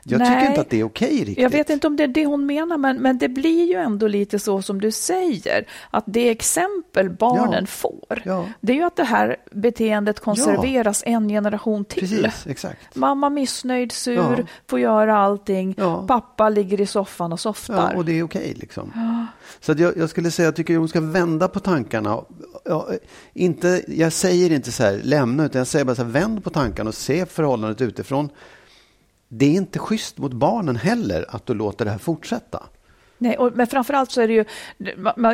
[0.04, 0.48] Jag tycker Nej.
[0.48, 1.38] inte att det är okej riktigt.
[1.38, 4.08] Jag vet inte om det är det hon menar, men, men det blir ju ändå
[4.08, 7.66] lite så som du säger, att det exempel barnen Ja.
[7.66, 8.46] får, Ja.
[8.62, 12.00] det är ju att det här beteendet konserveras en generation till.
[12.22, 12.96] Precis, exakt.
[12.96, 14.36] Mamma missnöjd, sur, Ja.
[14.68, 16.06] får göra allting, Ja.
[16.08, 17.92] pappa ligger i soffan och softar.
[17.92, 18.92] Ja, och det är okej liksom.
[19.60, 22.22] Så att jag, jag skulle säga, jag tycker hon ska vända på tankarna.
[22.66, 22.88] Ja,
[23.34, 26.50] inte, jag säger inte så här, lämna, utan jag säger bara så här, vänd på
[26.50, 28.30] tankarna och se förhållandet utifrån.
[29.34, 32.64] Det är inte schysst mot barnen heller att du låter det här fortsätta.
[33.18, 34.46] Nej, och, men framförallt så är det ju,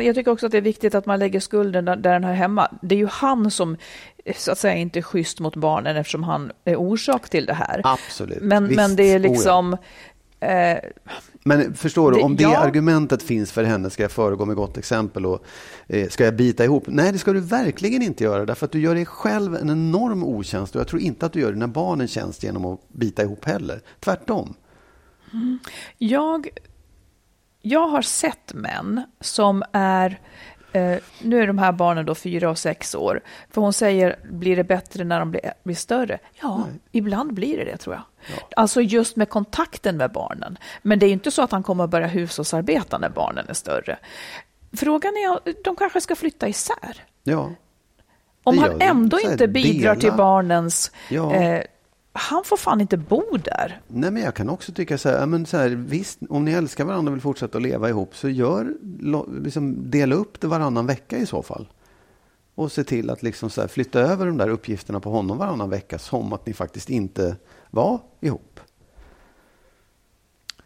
[0.04, 2.32] jag tycker också att det är viktigt att man lägger skulden där, där den hör
[2.32, 2.68] hemma.
[2.82, 3.76] Det är ju han som
[4.24, 7.54] eh, så att säga inte är schysst mot barnen eftersom han är orsak till det
[7.54, 7.80] här.
[7.84, 8.42] Absolut.
[8.42, 8.76] Men, Visst.
[8.76, 9.28] men det är Oh, ja.
[9.28, 9.76] liksom,
[10.40, 10.78] eh,
[11.44, 12.58] Men förstår du, om det ja.
[12.58, 15.44] argumentet finns för henne, ska jag föregå med gott exempel och
[15.86, 16.84] eh, ska jag bita ihop?
[16.86, 20.24] Nej, det ska du verkligen inte göra, därför att du gör dig själv en enorm
[20.24, 23.22] otjänst och jag tror inte att du gör dina barn en tjänst genom att bita
[23.22, 23.80] ihop heller.
[24.00, 24.54] Tvärtom.
[25.98, 26.48] Jag,
[27.62, 30.20] jag har sett män som är,
[30.72, 34.56] eh, nu är de här barnen då fyra och sex år, för hon säger, blir
[34.56, 36.18] det bättre när de blir, blir större?
[36.40, 38.02] Ja, ibland blir det det tror jag.
[38.56, 40.58] Alltså just med kontakten med barnen.
[40.82, 43.54] Men det är ju inte så att han kommer att börja hushållsarbeta när barnen är
[43.54, 43.98] större.
[44.76, 47.04] Frågan är, de kanske ska flytta isär.
[47.24, 47.50] Ja.
[48.42, 50.00] Om han ändå inte bidrar dela.
[50.00, 50.92] till barnens...
[51.08, 51.34] Ja.
[51.34, 51.62] Eh,
[52.12, 53.80] han får fan inte bo där.
[53.88, 56.84] Nej, men jag kan också tycka så här, men så här, visst, om ni älskar
[56.84, 58.74] varandra och vill fortsätta att leva ihop så gör,
[59.44, 61.68] liksom, dela upp det varannan vecka i så fall.
[62.54, 65.70] Och se till att liksom så här, flytta över de där uppgifterna på honom varannan
[65.70, 67.36] vecka som att ni faktiskt inte
[67.70, 68.60] var ihop.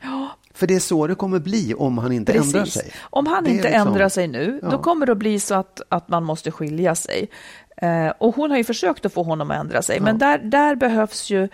[0.00, 2.82] Ja, För det är så det kommer bli om han inte ändrar Precis.
[2.82, 2.92] sig.
[3.00, 4.70] Om han Det inte liksom- ändrar sig nu, Ja.
[4.70, 7.30] då kommer det att bli så att, att man måste skilja sig.
[7.76, 10.74] Eh, och hon har ju försökt att få honom att ändra sig, men där, där
[10.74, 11.48] behövs ju...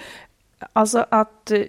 [0.73, 1.51] Alltså att...
[1.51, 1.63] eh,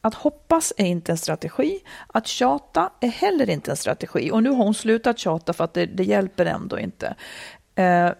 [0.00, 1.80] Att hoppas är inte en strategi,
[2.14, 4.30] att tjata är heller inte en strategi.
[4.30, 7.06] Och nu har hon slutat tjata för att det, det hjälper ändå inte.
[7.74, 8.10] Eh,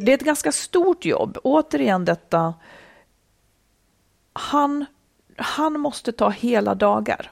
[0.00, 1.38] det är ett ganska stort jobb.
[1.44, 2.54] Återigen detta,
[4.32, 4.86] han,
[5.36, 7.30] han måste ta hela dagar,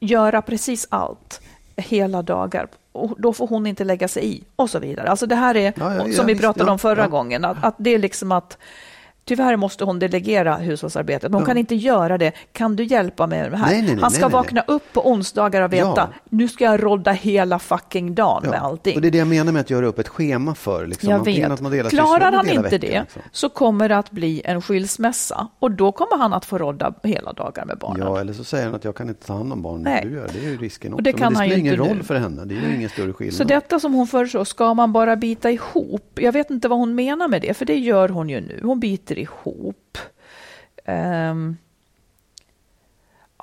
[0.00, 1.40] göra precis allt
[1.76, 2.68] hela dagar.
[2.94, 5.08] Och då får hon inte lägga sig i och så vidare.
[5.08, 7.64] Alltså det här är, Ja, ja, som vi visst, pratade ja, om förra gången, att,
[7.64, 8.58] att det är liksom att
[9.26, 11.46] Tyvärr måste hon delegera hushållsarbetet, men hon Ja.
[11.46, 12.32] kan inte göra det.
[12.52, 13.66] Kan du hjälpa mig med det här?
[13.66, 16.08] Nej, nej, nej, Han ska vakna upp på onsdagar och veta, Ja.
[16.30, 18.94] nu ska jag rodda hela fucking dagen med allting.
[18.96, 20.86] Och det är det jag menar med att göra upp ett schema för.
[20.86, 21.10] Liksom.
[21.10, 21.52] Jag Antingen vet.
[21.52, 23.22] Att man delar Klarar han inte veckan, det liksom.
[23.32, 27.32] så kommer det att bli en skilsmässa och då kommer han att få rodda hela
[27.32, 28.06] dagar med barnen.
[28.06, 30.04] Ja, eller så säger han att jag kan inte ta hand om barnen Nej.
[30.04, 30.28] Du gör.
[30.32, 30.98] Det är ju risken också.
[30.98, 32.02] Och det Men kan det han spelar ju ingen roll nu.
[32.02, 32.44] för henne.
[32.44, 33.34] Det är ju ingen större skillnad.
[33.34, 36.18] Så detta som hon föreslår, ska man bara bita ihop?
[36.20, 38.60] Jag vet inte vad hon menar med det, för det gör hon ju nu.
[38.62, 39.98] Hon biter ihop.
[40.86, 41.56] Um,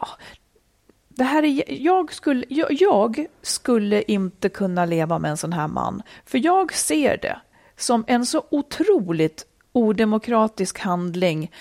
[0.02, 0.08] Ja,
[1.10, 5.68] det här är, jag, skulle, jag, jag skulle inte kunna leva med en sån här
[5.68, 7.40] man, för jag ser det
[7.78, 11.52] som en så otroligt odemokratisk handling,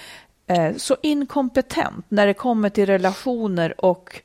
[0.46, 4.23] eh, så inkompetent när det kommer till relationer och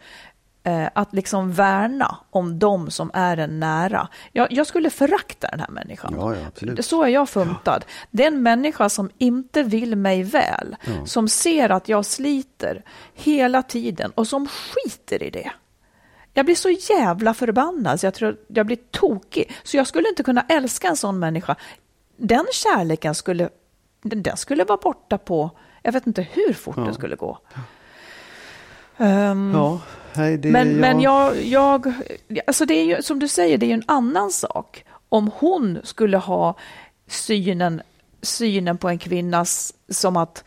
[0.93, 4.07] att liksom värna om dem som är en nära.
[4.31, 6.13] Jag, jag skulle förakta den här människan.
[6.17, 6.81] Ja, ja.
[6.83, 7.85] Så är jag funtad.
[8.11, 10.75] Det är en människa som inte vill mig väl,
[11.05, 15.51] som ser att jag sliter hela tiden och som skiter i det.
[16.33, 19.51] Jag blir så jävla förbannad så jag tror jag blir tokig.
[19.63, 21.55] Så jag skulle inte kunna älska en sån människa.
[22.17, 23.49] Den kärleken skulle,
[24.01, 25.51] den, den skulle vara borta på,
[25.81, 27.39] jag vet inte hur fort det skulle gå.
[28.97, 29.81] Ehm, Ja,
[30.13, 31.93] nej, det, men, jag, men jag, jag,
[32.47, 34.85] alltså det är ju som du säger, det är ju en annan sak.
[35.09, 36.55] Om hon skulle ha
[37.07, 37.81] synen,
[38.21, 40.43] synen på en kvinnas som att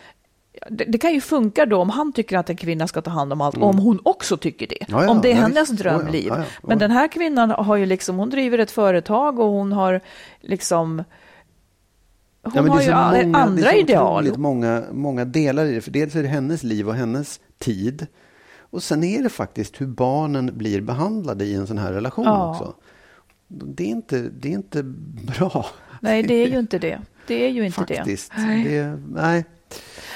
[0.70, 3.32] det, det kan ju funka då om han tycker att en kvinna ska ta hand
[3.32, 4.82] om allt, om hon också tycker det.
[4.88, 5.00] Mm.
[5.00, 6.28] Ja, ja, om det är ja, hennes drömliv.
[6.28, 6.42] Ja.
[6.62, 10.00] Men den här kvinnan har ju liksom, hon driver ett företag och hon har
[10.40, 11.04] liksom
[12.42, 14.38] hon Ja, har ju många, andra det är så ideal.
[14.38, 15.80] Många, många delar i det.
[15.80, 18.06] För dels är det hennes liv och hennes tid.
[18.70, 22.50] Och sen är det faktiskt hur barnen blir behandlade i en sån här relation Ja.
[22.50, 22.74] också.
[23.48, 24.82] Det är, inte, det är inte
[25.38, 25.66] bra.
[26.00, 27.00] Nej, det är ju inte det.
[27.26, 28.32] Det är ju inte Faktiskt.
[28.36, 28.42] det.
[28.42, 28.64] Nej.
[28.64, 29.44] Det, nej.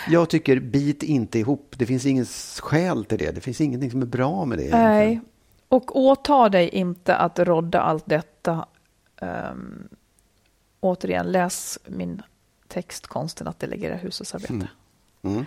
[0.09, 1.75] Jag tycker bit inte ihop.
[1.79, 2.27] Det finns ingen
[2.61, 3.31] skäl till det.
[3.31, 4.63] Det finns ingenting som är bra med det.
[4.63, 4.87] egentligen.
[4.91, 5.21] Nej,
[5.69, 8.67] och åta dig inte att rodda allt detta.
[9.21, 9.89] Um,
[10.81, 12.23] återigen, läs min
[12.69, 14.69] text Konsten att delegera hushållsarbete.
[15.23, 15.45] Mm.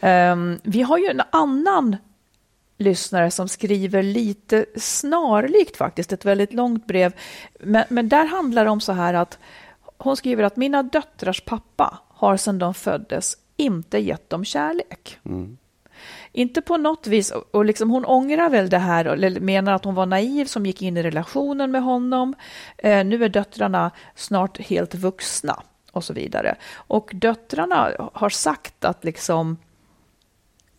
[0.00, 1.96] Ehm, vi har ju en annan
[2.78, 7.12] lyssnare som skriver lite snarlikt faktiskt, ett väldigt långt brev.
[7.60, 9.38] Men, men där handlar det om så här att
[9.98, 15.18] hon skriver att mina döttrars pappa har sedan de föddes inte gett dem kärlek.
[16.32, 19.84] Inte på något vis, och- och liksom hon ångrar väl det här, eller menar att
[19.84, 22.34] hon var naiv som gick in i relationen med honom.
[22.78, 25.62] Eh, nu är döttrarna snart helt vuxna
[25.92, 26.56] och så vidare.
[26.74, 29.56] Och döttrarna har sagt att liksom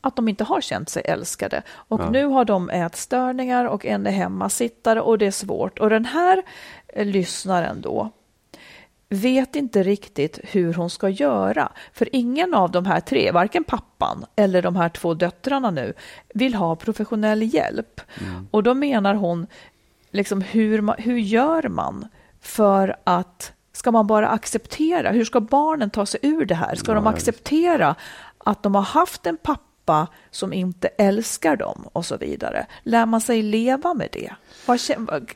[0.02, 1.62] att de inte har känt sig älskade.
[1.72, 2.10] Och Ja.
[2.10, 5.80] nu har de ätstörningar och en är hemmasittare och det är svårt.
[5.80, 6.44] Och den här
[6.88, 8.10] eh, lyssnaren då
[9.10, 11.72] vet inte riktigt hur hon ska göra.
[11.94, 15.94] För ingen av de här tre, varken pappan eller de här två döttrarna nu,
[16.34, 18.02] vill ha professionell hjälp.
[18.52, 19.48] Och då menar hon,
[20.12, 22.08] liksom hur, ma- hur gör man
[22.42, 26.76] för att, ska man bara acceptera, hur ska barnen ta sig ur det här?
[26.76, 27.28] Ska de Ja, visst.
[27.30, 27.96] acceptera
[28.38, 29.64] att de har haft en pappa
[30.32, 32.66] som inte älskar dem och så vidare?
[32.84, 34.32] Lär man sig leva med det?
[34.66, 34.80] Vad-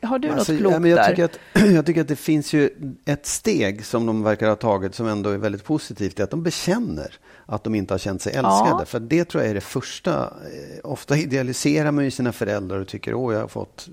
[0.02, 1.08] har du Alltså, något klokt ja, men jag, där?
[1.10, 1.38] tycker att,
[1.74, 2.70] jag tycker att det finns ju
[3.04, 6.16] ett steg som de verkar ha tagit som ändå är väldigt positivt.
[6.16, 7.14] Det är att de bekänner
[7.46, 8.70] att de inte har känt sig älskade.
[8.78, 8.84] Ja.
[8.84, 10.20] För det tror jag är det första.
[10.24, 13.88] Eh, Ofta idealiserar man ju sina föräldrar och tycker åh jag har fått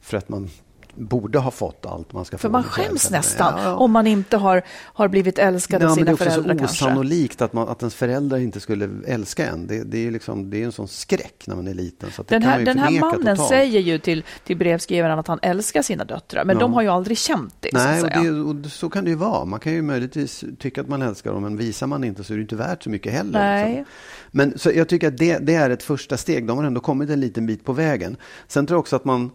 [0.00, 0.50] för att man
[0.98, 2.52] borde ha fått allt man ska För få.
[2.52, 3.12] man i skäms själv.
[3.12, 3.74] nästan Ja.
[3.76, 6.54] om man inte har, har blivit älskad av Ja, men det är sina också föräldrar
[6.54, 6.84] så kanske.
[6.84, 9.66] osannolikt att, man, att ens föräldrar inte skulle älska en.
[9.66, 12.10] Det, det är ju liksom, det är en sån skräck när man är liten.
[12.10, 13.48] Så Den kan man här, den här mannen totalt.
[13.48, 16.60] säger ju till, till brevskrivaren att han älskar sina döttrar, men Ja.
[16.60, 17.70] de har ju aldrig känt det.
[17.72, 18.32] Nej, så och, att säga.
[18.32, 19.44] det, och så kan det ju vara.
[19.44, 22.36] Man kan ju möjligtvis tycka att man älskar dem, men visar man inte så är
[22.36, 23.40] det inte värt så mycket heller.
[23.40, 23.68] Nej.
[23.76, 23.84] Liksom.
[24.30, 26.46] Men så jag tycker att det, det är ett första steg.
[26.46, 28.16] De har ändå kommit en liten bit på vägen.
[28.48, 29.30] Sen tror jag också att man,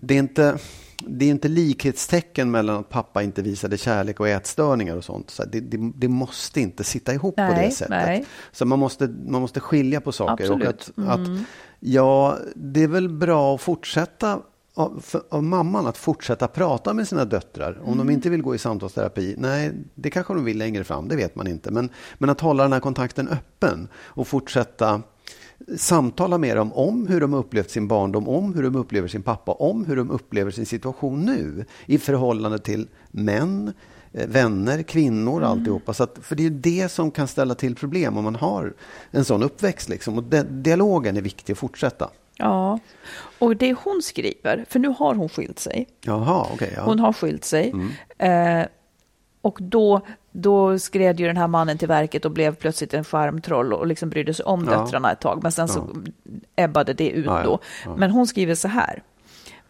[0.00, 0.58] det är inte,
[1.06, 5.30] det är inte likhetstecken mellan att pappa inte visade kärlek och ätstörningar och sånt.
[5.30, 7.90] Så det, det, det måste inte sitta ihop på Nej, det sättet.
[7.90, 8.24] nej.
[8.52, 10.44] Så man måste, man måste skilja på saker.
[10.44, 10.92] Absolut.
[10.96, 11.28] Och att, att,
[11.80, 14.40] ja, det är väl bra att fortsätta
[14.74, 17.78] av, för, av mamman att fortsätta prata med sina döttrar.
[17.84, 21.16] Om de inte vill gå i samtalsterapi, nej, det kanske de vill längre fram, det
[21.16, 21.70] vet man inte.
[21.70, 25.02] Men, men att hålla den här kontakten öppen och fortsätta
[25.76, 29.52] samtala med dem om hur de upplevt sin barndom, om hur de upplever sin pappa,
[29.52, 33.72] om hur de upplever sin situation nu i förhållande till män,
[34.12, 35.50] eh, vänner, kvinnor, Mm.
[35.50, 35.94] alltihopa.
[35.94, 38.72] Så att, för det är det som kan ställa till problem om man har
[39.10, 39.88] en sån uppväxt.
[39.88, 40.18] Liksom.
[40.18, 42.10] Och dialogen är viktig att fortsätta.
[42.36, 42.78] Ja,
[43.38, 45.88] och det hon skriver, för nu har hon skilt sig.
[46.00, 46.72] Jaha, okej.
[46.76, 46.82] ja.
[46.82, 47.72] Hon har skilt sig.
[48.18, 48.60] Mm.
[48.60, 48.66] Eh,
[49.42, 50.00] och då,
[50.32, 54.10] då skred ju den här mannen till verket och blev plötsligt en skärmtroll och liksom
[54.10, 54.70] brydde sig om Ja.
[54.70, 55.42] döttrarna ett tag.
[55.42, 55.88] Men sen så
[56.56, 57.44] ebbade det ut Ja, ja.
[57.44, 57.58] då.
[57.84, 57.96] Ja.
[57.96, 59.02] Men hon skriver så här.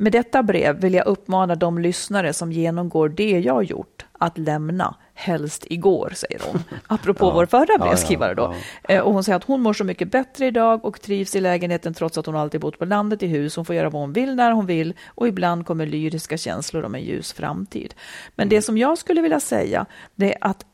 [0.03, 4.95] Med detta brev vill jag uppmana de lyssnare som genomgår det jag gjort att lämna,
[5.15, 6.63] helst igår, säger hon.
[6.87, 7.31] Apropå Ja.
[7.35, 8.55] vår förra Ja, ja, brevskrivare då.
[8.89, 8.95] ja.
[8.95, 11.95] Eh, Och hon säger att hon mår så mycket bättre idag och trivs i lägenheten
[11.95, 13.57] trots att hon alltid bott på landet i hus.
[13.57, 16.95] Hon får göra vad hon vill när hon vill och ibland kommer lyriska känslor om
[16.95, 17.95] en ljus framtid.
[18.37, 18.49] Men Mm.
[18.57, 20.67] det som jag skulle vilja säga det är att,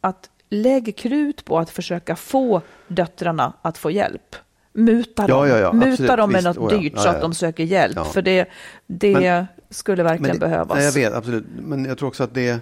[0.00, 4.36] att lägg krut på att försöka få döttrarna att få hjälp.
[4.74, 6.58] Muta dem, Ja, ja, ja, Muta absolut, dem med visst.
[6.58, 8.06] något Oh, dyrt så att de söker hjälp.
[8.06, 8.48] För det,
[8.86, 10.76] det Men- skulle verkligen det, behövas.
[10.76, 11.44] Nej, jag vet, absolut.
[11.62, 12.60] Men jag tror också att det,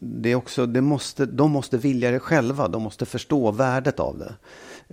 [0.00, 2.68] det är också, det måste, de måste vilja det själva.
[2.68, 4.34] De måste förstå värdet av det.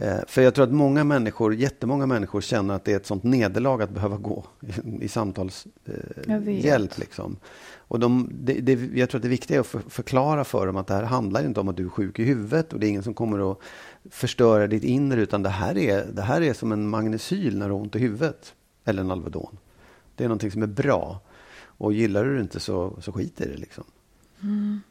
[0.06, 3.23] Eh, för jag tror att många människor, jättemånga människor känner att det är ett sånt
[3.23, 6.91] nederlag att behöva gå i, i samtalshjälp.
[6.93, 7.38] Eh, liksom.
[7.88, 10.78] Och de, det, det, jag tror att det viktiga är att för, förklara för dem
[10.78, 12.89] att det här handlar inte om att du är sjuk i huvudet och det är
[12.89, 13.58] ingen som kommer att
[14.10, 17.74] förstöra ditt inre utan det här är, det här är som en magnesyl när du
[17.74, 18.56] har ont i huvudet.
[18.86, 19.58] Eller en Alvedon.
[20.15, 21.20] Det är någonting som är bra.
[21.78, 23.84] Och gillar du det inte så, så skit i det liksom.
[24.44, 24.82] Mm.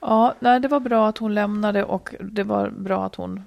[0.00, 3.44] Ja, nej, det var bra att hon lämnade och det var bra att hon,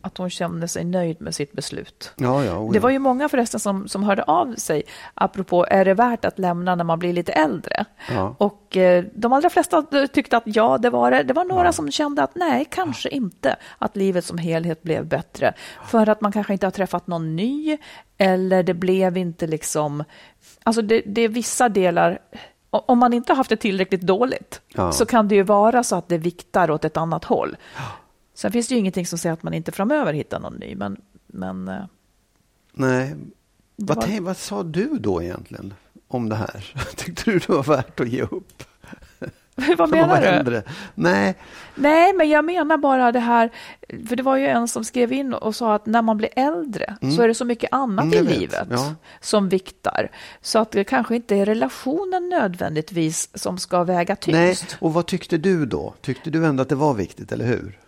[0.00, 2.12] att hon kände sig nöjd med sitt beslut.
[2.16, 2.58] Ja, ja.
[2.58, 4.82] oh Det var ju många förresten som, som hörde av sig
[5.14, 7.84] apropå är det värt att lämna när man blir lite äldre?
[8.10, 8.34] Ja.
[8.38, 9.82] Och eh, de allra flesta
[10.12, 11.22] tyckte att ja, det var det.
[11.22, 13.56] Det var några som kände att nej, kanske inte.
[13.78, 15.54] Att livet som helhet blev bättre.
[15.86, 17.78] För att man kanske inte har träffat någon ny
[18.18, 20.04] eller det blev inte liksom...
[20.62, 22.18] Alltså det, det är vissa delar...
[22.70, 24.92] Om man inte har haft det tillräckligt dåligt Ja.
[24.92, 27.56] så kan det ju vara så att det viktar åt ett annat håll.
[28.40, 31.00] Sen finns det ju ingenting som säger att man inte framöver hittar någon ny, men,
[31.26, 31.84] men eh,
[32.72, 33.14] Nej.
[33.76, 35.74] Vad, var- tänk, vad sa du då egentligen
[36.08, 36.74] om det här?
[36.96, 38.62] Tyckte du det var värt att ge upp?
[39.78, 40.26] vad menar du?
[40.26, 40.62] äldre?
[40.94, 41.34] Nej,
[41.74, 43.50] Nej, men jag menar bara det här,
[44.08, 46.96] för det var ju en som skrev in och sa att när man blir äldre
[47.16, 48.38] så är det så mycket annat Mm, i vet.
[48.40, 48.94] livet Ja.
[49.20, 50.10] som viktar.
[50.40, 54.46] Så att det kanske inte är relationen nödvändigtvis som ska väga nej.
[54.56, 54.76] tyngst.
[54.80, 55.94] Och vad tyckte du då?
[56.00, 57.78] Tyckte du ändå att det var viktigt, eller hur?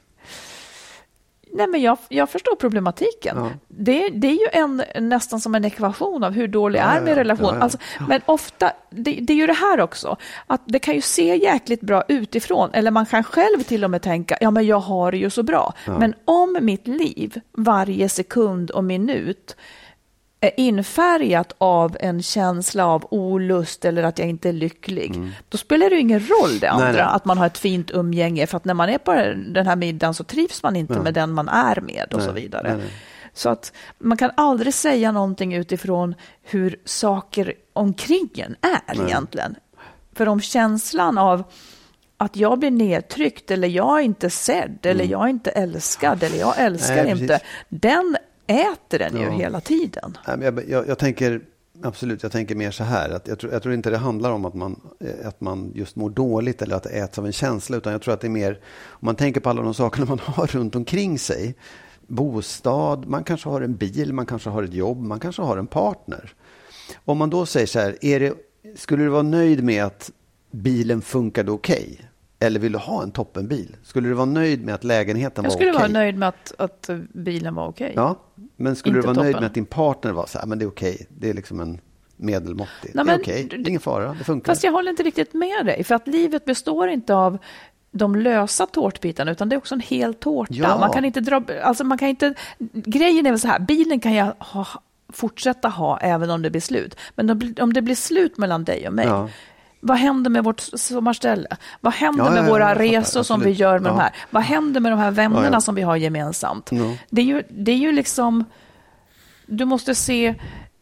[1.54, 3.36] Nej, men jag, jag förstår problematiken.
[3.36, 3.50] Ja.
[3.68, 7.08] Det, det är ju en, nästan som en ekvation av hur dålig Ja, är min
[7.08, 7.16] ja.
[7.16, 7.62] relation.
[7.62, 11.36] Alltså, men ofta, det, det är ju det här också, att det kan ju se
[11.36, 15.12] jäkligt bra utifrån, eller man kan själv till och med tänka, ja men jag har
[15.12, 15.74] det ju så bra.
[15.86, 19.56] Men om mitt liv varje sekund och minut
[20.56, 25.94] infärgat av en känsla av olust eller att jag inte är lycklig, då spelar det
[25.94, 26.96] ju ingen roll det andra, Mm.
[26.96, 27.06] nej.
[27.14, 29.12] att man har ett fint umgänge, för att när man är på
[29.46, 32.42] den här middagen så trivs man inte med den man är med och så Nej,
[32.42, 32.68] vidare.
[32.68, 32.92] nej, nej.
[33.34, 39.54] Så att man kan aldrig säga någonting utifrån hur saker omkring en är egentligen.
[40.14, 41.42] För om känslan av
[42.16, 46.38] att jag blir nedtryckt eller jag är inte sedd eller jag är inte älskad eller
[46.38, 47.06] jag älskar Mm.
[47.12, 48.16] Nej, inte, den
[48.52, 49.30] äter den ju Ja.
[49.30, 50.18] hela tiden.
[50.26, 51.40] Jag, jag, jag tänker
[51.82, 53.10] absolut, jag tänker mer så här.
[53.10, 55.96] Att jag, tror, jag tror inte det handlar om att man, eh, att man just
[55.96, 57.76] mår dåligt eller att det äts av en känsla.
[57.76, 60.18] Utan jag tror att det är mer, om man tänker på alla de sakerna man
[60.18, 61.54] har runt omkring sig.
[62.06, 65.66] Bostad, man kanske har en bil, man kanske har ett jobb, man kanske har en
[65.66, 66.32] partner.
[67.04, 68.34] Om man då säger så här, är det,
[68.76, 70.10] skulle du vara nöjd med att
[70.50, 72.00] bilen funkade okej?
[72.42, 73.76] Eller vill du ha en toppenbil?
[73.82, 75.80] Skulle du vara nöjd med att lägenheten Jag var skulle okej?
[75.80, 77.92] vara nöjd med att, att bilen var okej.
[77.96, 78.18] Ja,
[78.56, 79.42] men skulle Inte du vara nöjd toppen.
[79.42, 81.80] med att din partner var så här, men det är okej, det är liksom en
[82.16, 82.90] medelmåttig.
[82.94, 84.52] Nej, det är okej, är ingen fara, det funkar.
[84.52, 87.38] Fast jag håller inte riktigt med dig, för att livet består inte av
[87.90, 90.54] de lösa tårtbitarna, utan det är också en hel tårta.
[90.54, 90.78] Ja.
[90.78, 92.34] Man kan inte dra, alltså man kan inte,
[92.72, 94.66] grejen är väl så här, bilen kan jag ha,
[95.12, 96.96] fortsätta ha även om det blir slut.
[97.14, 99.28] Men om, om det blir slut mellan dig och mig, Ja.
[99.84, 101.48] Vad händer med vårt sommarställe?
[101.80, 104.02] Vad händer Ja, med ja, ja, våra fattar, resor som vi gör med de Ja.
[104.02, 104.14] här?
[104.30, 105.60] Vad händer med de här vännerna Ja, ja.
[105.60, 106.68] som vi har gemensamt?
[106.72, 106.96] Ja.
[107.10, 108.44] Det, är ju, det är ju liksom,
[109.46, 110.34] du måste se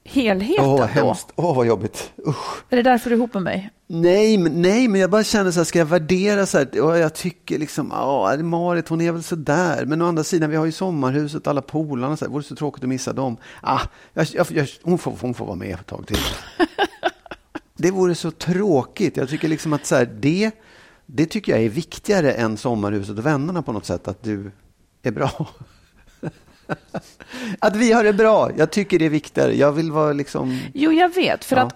[0.04, 0.78] helheten Åh, då.
[0.78, 1.26] vad hemskt.
[1.36, 2.12] Åh, vad jobbigt.
[2.26, 2.62] Usch.
[2.70, 3.70] Är det därför du är ihop med mig?
[3.86, 7.14] Nej, men, nej, men jag bara känner så här, ska jag värdera så här, jag
[7.14, 9.84] tycker liksom, ja, Marit hon är väl så där.
[9.86, 12.82] Men å andra sidan, vi har ju sommarhuset, alla polarna, så här, vore så tråkigt
[12.84, 13.36] att missa dem.
[13.60, 13.80] Ah,
[14.14, 16.16] jag, jag, jag, hon, får, hon får vara med ett tag till.
[17.82, 19.16] det vore så tråkigt.
[19.16, 20.50] Jag tycker liksom att så här, det,
[21.06, 24.50] det tycker jag är viktigare än sommarhuset och vännerna på något sätt, att du
[25.02, 25.30] är bra.
[27.58, 29.56] att vi har det bra, jag tycker det är viktigare.
[29.56, 30.58] Jag vill vara liksom...
[30.74, 31.44] Jo, jag vet.
[31.44, 31.62] För Ja.
[31.62, 31.74] att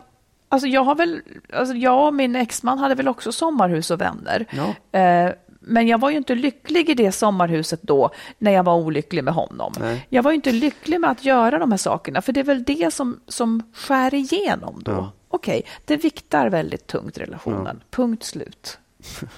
[0.49, 1.21] alltså, jag har väl,
[1.53, 4.47] alltså, jag och min exman hade väl också sommarhus och vänner.
[4.51, 4.99] Ja.
[5.01, 5.33] Eh,
[5.67, 9.35] men jag var ju inte lycklig i det sommarhuset då, när jag var olycklig med
[9.35, 9.73] honom.
[9.81, 10.07] Nej.
[10.09, 12.65] Jag var ju inte lycklig med att göra de här sakerna, för det är väl
[12.65, 14.93] det som, som skär igenom då.
[14.93, 15.13] Ja.
[15.35, 17.83] Okej, det viktar väldigt tungt relationen.
[17.91, 18.79] Punkt slut.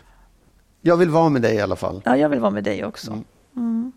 [0.83, 2.03] Jag vill vara med dig i alla fall.
[2.05, 3.23] Ja, jag vill vara med dig också.
[3.57, 3.93] Mm.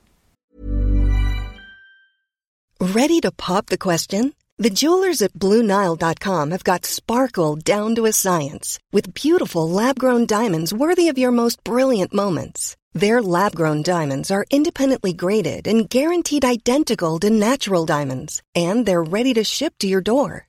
[2.80, 4.34] Ready to pop the question?
[4.64, 10.74] The jewelers at BlueNile.com have got sparkle down to a science with beautiful lab-grown diamonds
[10.74, 12.76] worthy of your most brilliant moments.
[13.00, 19.34] Their lab-grown diamonds are independently graded and guaranteed identical to natural diamonds, and they're ready
[19.34, 20.49] to ship to your door.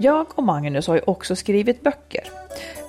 [0.00, 2.30] Jag och Magnus har ju också skrivit böcker.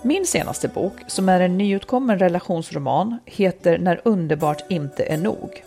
[0.03, 5.64] Min senaste bok, som är en nyutkommen relationsroman, heter När underbart inte är nog.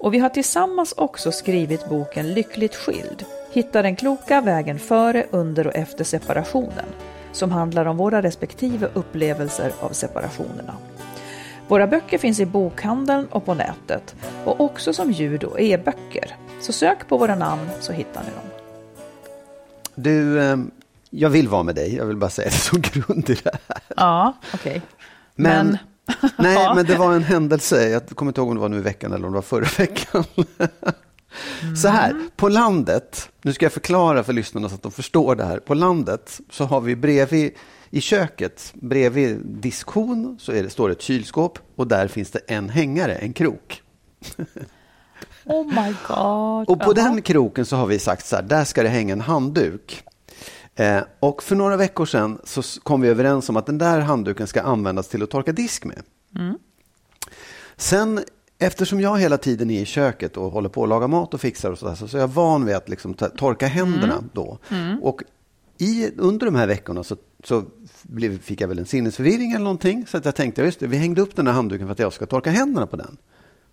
[0.00, 5.66] Och vi har tillsammans också skrivit boken Lyckligt skild, Hitta den kloka vägen före, under
[5.66, 6.86] och efter separationen,
[7.32, 10.74] som handlar om våra respektive upplevelser av separationerna.
[11.68, 14.14] Våra böcker finns i bokhandeln och på nätet
[14.44, 16.36] och också som ljud och e-böcker.
[16.60, 18.54] Så sök på våra namn så hittar ni dem.
[19.94, 20.56] Du, eh,
[21.16, 21.94] jag vill vara med dig.
[21.94, 23.80] Jag vill bara säga det som grund i det här.
[23.96, 24.70] Ja, okej.
[24.70, 24.80] Okay.
[25.34, 25.78] Men, Men...
[26.38, 26.74] nej, Ja.
[26.74, 27.88] men det var en händelse.
[27.88, 29.68] Jag kommer inte ihåg om det var nu i veckan eller om det var förra
[29.78, 30.24] veckan.
[31.76, 35.44] Så här, på landet, nu ska jag förklara för lyssnarna så att de förstår det
[35.44, 35.58] här.
[35.58, 37.52] På landet så har vi bredvid
[37.90, 42.68] i köket, bredvid diskhon, så det, står det ett kylskåp och där finns det en
[42.68, 43.82] hängare, en krok.
[45.44, 46.68] Oh my god.
[46.68, 49.20] Och på den kroken så har vi sagt så här, där ska det hänga en
[49.20, 50.04] handduk.
[50.76, 54.46] Eh, och för några veckor sedan så kom vi överens om att den där handduken
[54.46, 56.02] ska användas till att torka disk med.
[57.76, 58.20] Sen,
[58.58, 61.70] eftersom jag hela tiden är i köket och håller på att laga mat och fixar
[61.70, 64.58] och sådär, så, är jag van vid att liksom torka händerna då.
[65.02, 65.22] Och
[65.78, 67.64] i, under de här veckorna så, så
[68.02, 70.06] blev, fick jag väl en sinnesförvirring eller någonting.
[70.06, 72.12] Så att jag tänkte, just det, vi hängde upp den här handduken för att jag
[72.12, 73.16] ska torka händerna på den.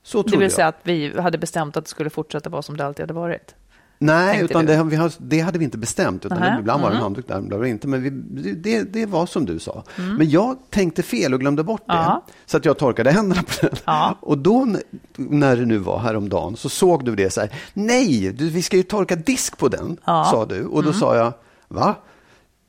[0.04, 0.70] Så Det trodde vill säga jag.
[0.70, 3.56] att vi hade bestämt att det skulle fortsätta vara som det alltid hade varit.
[4.04, 6.26] Nej, utan det, vi har, det hade vi inte bestämt.
[6.26, 7.04] Utan det, ibland var det en mhm.
[7.04, 7.88] handduk där, ibland var det inte.
[7.88, 8.10] Men vi,
[8.54, 9.84] det, det var som du sa.
[10.18, 11.94] Men jag tänkte fel och glömde bort det.
[11.94, 12.06] Mm.
[12.06, 12.24] Ja.
[12.46, 13.76] Så att jag torkade händerna på den.
[13.86, 14.18] Ja.
[14.20, 14.68] Och då,
[15.16, 17.50] när det nu var häromdagen, så såg du det så här.
[17.74, 20.28] Nej, du, vi ska ju torka disk på den, Ja.
[20.32, 20.66] sa du.
[20.66, 21.34] Och då sa jag,
[21.68, 21.96] va?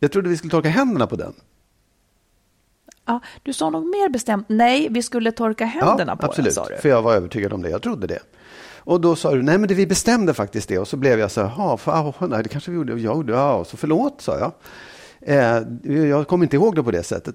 [0.00, 1.32] Jag trodde vi skulle torka händerna på den.
[3.06, 6.70] Ja, du sa nog mer bestämt nej, vi skulle torka händerna på absolut, den, sa
[6.70, 6.76] du.
[6.76, 7.70] för jag var övertygad om det.
[7.70, 8.18] Jag trodde det.
[8.84, 10.78] Och då sa du, nej men det, vi bestämde faktiskt det.
[10.78, 12.92] Och så blev jag så här, för, nej, det kanske vi gjorde.
[12.92, 14.52] Jag gjorde, ja, så förlåt, sa jag.
[15.26, 15.62] Eh,
[16.08, 17.34] jag kommer inte ihåg det på det sättet.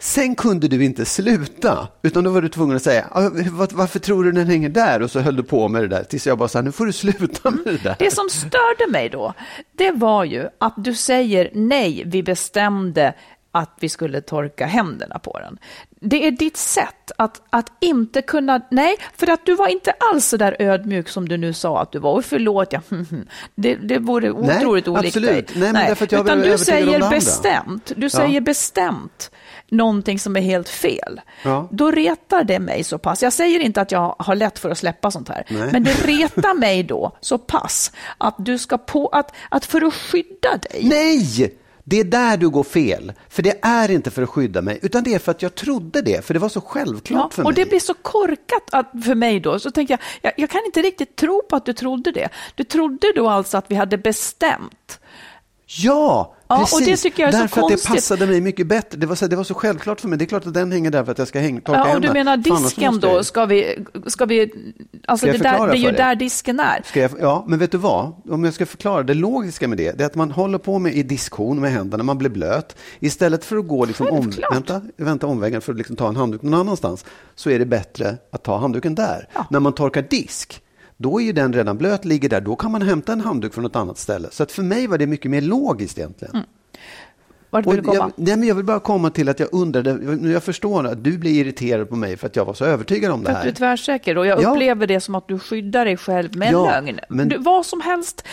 [0.00, 3.20] Sen kunde du inte sluta, utan då var du tvungen att säga, "Ah,
[3.52, 5.02] var, varför tror du den hänger där?
[5.02, 6.92] Och så höll du på med det där, tills jag bara sa, nu får du
[6.92, 7.96] sluta med det där.
[7.98, 9.34] Det som störde mig då,
[9.78, 13.14] det var ju att du säger nej, vi bestämde
[13.58, 15.58] att vi skulle torka händerna på den.
[16.00, 20.26] Det är ditt sätt att, att inte kunna, nej, för att du var inte alls
[20.26, 22.12] så där ödmjuk som du nu sa att du var.
[22.12, 22.80] Och förlåt, ja,
[23.54, 25.48] det, det vore Nej, otroligt olikt absolut.
[25.48, 25.56] dig.
[25.56, 29.30] Nej, men därför att jag Utan du säger bestämt, du säger bestämt
[29.68, 31.20] någonting som är helt fel.
[31.42, 31.68] Ja.
[31.70, 33.22] Då retar det mig så pass.
[33.22, 35.68] Jag säger inte att jag har lätt för att släppa sånt här, Nej.
[35.72, 39.94] men det retar mig då så pass att du ska på, att, att för att
[39.94, 40.80] skydda dig.
[40.84, 41.57] Nej!
[41.90, 43.12] Det är där du går fel.
[43.28, 46.02] För det är inte för att skydda mig, utan det är för att jag trodde
[46.02, 46.24] det.
[46.24, 47.64] För det var så självklart Ja, för och mig.
[47.64, 50.82] det blir så korkat att, för mig då, så tänker jag, jag, jag kan inte
[50.82, 52.28] riktigt tro på att du trodde det.
[52.54, 55.00] Du trodde då alltså att vi hade bestämt.
[55.70, 56.86] Ja, Ja, och precis.
[56.86, 58.98] det tycker jag är så Därför att det passade mig mycket bättre.
[58.98, 60.18] Det var, så, det var så självklart för mig.
[60.18, 62.00] Det är klart att den hänger där för att jag ska häng, torka Ja, och
[62.00, 62.12] du händerna.
[62.14, 64.52] menar disken då, ska vi, ska vi
[65.06, 66.82] Alltså Ska det, där, det är ju där disken är.
[66.84, 68.12] Ska jag, ja, men vet du vad?
[68.30, 70.94] Om jag ska förklara det logiska med det, det är att man håller på med
[70.94, 72.76] i diskon med händerna, man blir blöt.
[73.00, 76.42] Istället för att gå liksom om, vänta, vänta omvägen för att liksom ta en handduk
[76.42, 77.04] någon annanstans,
[77.34, 79.28] så är det bättre att ta handduken där.
[79.50, 80.60] När man torkar disk,
[81.00, 83.62] då är ju den redan blöt, ligger där, då kan man hämta en handduk från
[83.64, 84.28] något annat ställe.
[84.30, 86.34] Så att för mig var det mycket mer logiskt egentligen.
[86.34, 86.46] Mm.
[87.50, 87.94] Vart vill du komma?
[87.96, 89.98] jag, nej, men jag vill bara komma till att jag undrade,
[90.32, 93.20] jag förstår att du blir irriterad på mig för att jag var så övertygad om
[93.20, 93.56] det För att du är här.
[93.56, 94.50] tvärsäker och jag Ja.
[94.50, 97.00] upplever det som att du skyddar dig själv med Ja, lögn.
[97.08, 98.24] men- Du, vad som helst,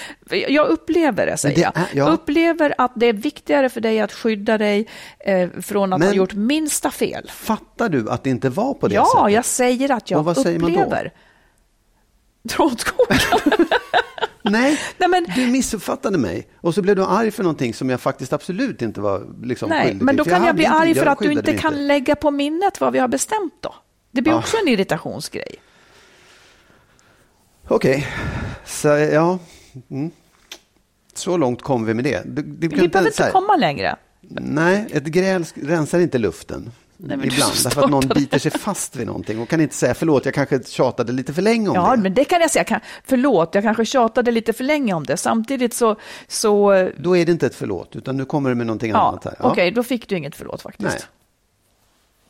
[0.47, 1.73] jag upplever det säger det jag.
[1.93, 2.09] ja.
[2.13, 4.87] Upplever att det är viktigare för dig att skydda dig
[5.19, 7.29] eh, från att Men- ha gjort minsta fel.
[7.33, 9.33] Fattar du att det inte var på det Ja, sättet?
[9.33, 10.93] jag säger att jag Och vad säger man då?
[12.49, 13.19] Skogen.
[14.43, 16.47] Nej, Nej, men- du missuppfattade mig.
[16.61, 19.87] Och så blev du arg för någonting som jag faktiskt absolut inte var liksom, Nej,
[19.87, 21.87] skyldig men då kan jag, hade bli inte- arg för jag att du inte kan
[21.87, 23.75] lägga på minnet vad vi har bestämt då.
[24.11, 24.37] Det blir Ah.
[24.37, 25.55] också en irritationsgrej.
[27.67, 28.07] Okej,
[28.65, 29.39] så ja.
[29.89, 30.11] Mm.
[31.13, 32.21] Så långt kom vi med det.
[32.25, 33.95] Du, du Vi behöver inte komma längre.
[34.29, 36.71] Nej, ett gräl rensar inte luften.
[36.97, 39.93] Nej, du Ibland, därför att någon biter sig fast vid någonting och kan inte säga
[39.93, 42.01] förlåt, jag kanske tjatade lite för länge om Ja, det.
[42.01, 42.63] men det kan jag säga.
[42.63, 45.17] Kan, förlåt, jag kanske tjatade lite för länge om det.
[45.17, 45.95] Samtidigt så...
[46.27, 49.23] så Då är det inte ett förlåt, utan nu kommer det med någonting ja, annat
[49.25, 49.35] här.
[49.39, 50.89] Okej, då fick du inget förlåt faktiskt.
[50.89, 50.99] Nej.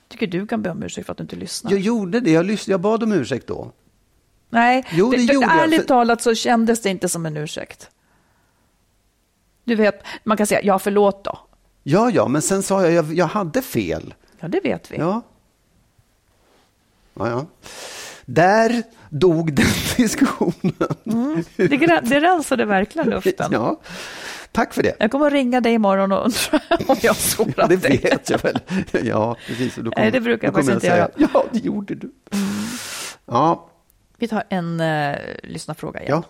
[0.09, 1.71] tycker du kan be om ursäkt för att du inte lyssnar.
[1.71, 3.71] Jag gjorde det, jag, lys- jag bad om ursäkt då.
[4.49, 7.37] Nej, Jo, det det, gjorde jag, ärligt för- talat så kändes det inte som en
[7.37, 7.89] ursäkt.
[9.63, 11.39] Du vet, man kan säga ja, förlåt då.
[11.83, 14.13] Ja, ja, men sen sa jag, jag, jag hade fel.
[14.39, 14.97] Ja, det vet vi.
[14.97, 15.21] Ja.
[17.13, 17.45] Ja, ja.
[18.25, 19.65] Där dog den
[19.97, 20.73] diskussionen.
[21.55, 23.49] Det, grä- det rensade verkligen luften.
[23.51, 23.79] Ja,
[24.51, 24.95] tack för det.
[24.99, 27.97] Jag kommer att ringa dig imorgon och undra om jag sårat Ja, det dig.
[27.97, 28.59] vet jag väl.
[29.03, 29.75] Ja, precis.
[29.75, 32.11] Då Nej, det brukar jag kommer faktiskt inte säga, Ja, det gjorde du.
[33.25, 33.69] Ja,
[34.17, 36.11] Vi tar en uh, lyssnarfråga igen.
[36.11, 36.23] ja.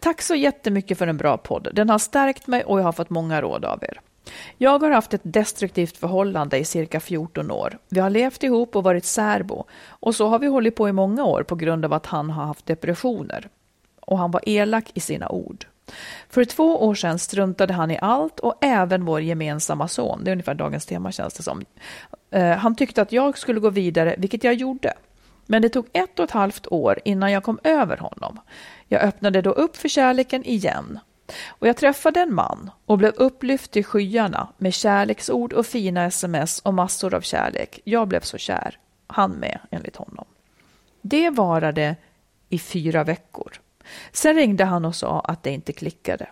[0.00, 1.68] Tack så jättemycket för en bra podd.
[1.72, 4.00] Den har stärkt mig och jag har fått många råd av er.
[4.58, 7.78] Jag har haft ett destruktivt förhållande i cirka 14 år.
[7.88, 9.64] Vi har levt ihop och varit särbo.
[9.88, 12.44] Och så har vi hållit på i många år på grund av att han har
[12.44, 13.48] haft depressioner.
[14.00, 15.66] Och han var elak i sina ord.
[16.28, 20.24] För två år sedan struntade han i allt och även vår gemensamma son.
[20.24, 21.64] Det är ungefär dagens tema känns det som.
[22.30, 24.94] Eh, han tyckte att jag skulle gå vidare, vilket jag gjorde.
[25.46, 28.40] Men det tog ett och ett halvt år innan jag kom över honom.
[28.88, 30.98] Jag öppnade då upp för kärleken igen.
[31.48, 36.58] Och jag träffade en man och blev upplyft till skyarna med kärleksord och fina sms
[36.58, 37.80] och massor av kärlek.
[37.84, 38.78] Jag blev så kär.
[39.06, 40.24] Han med, enligt honom.
[41.02, 41.96] Det varade
[42.48, 43.52] i fyra veckor.
[44.12, 46.26] Sen ringde han och sa att det inte klickade.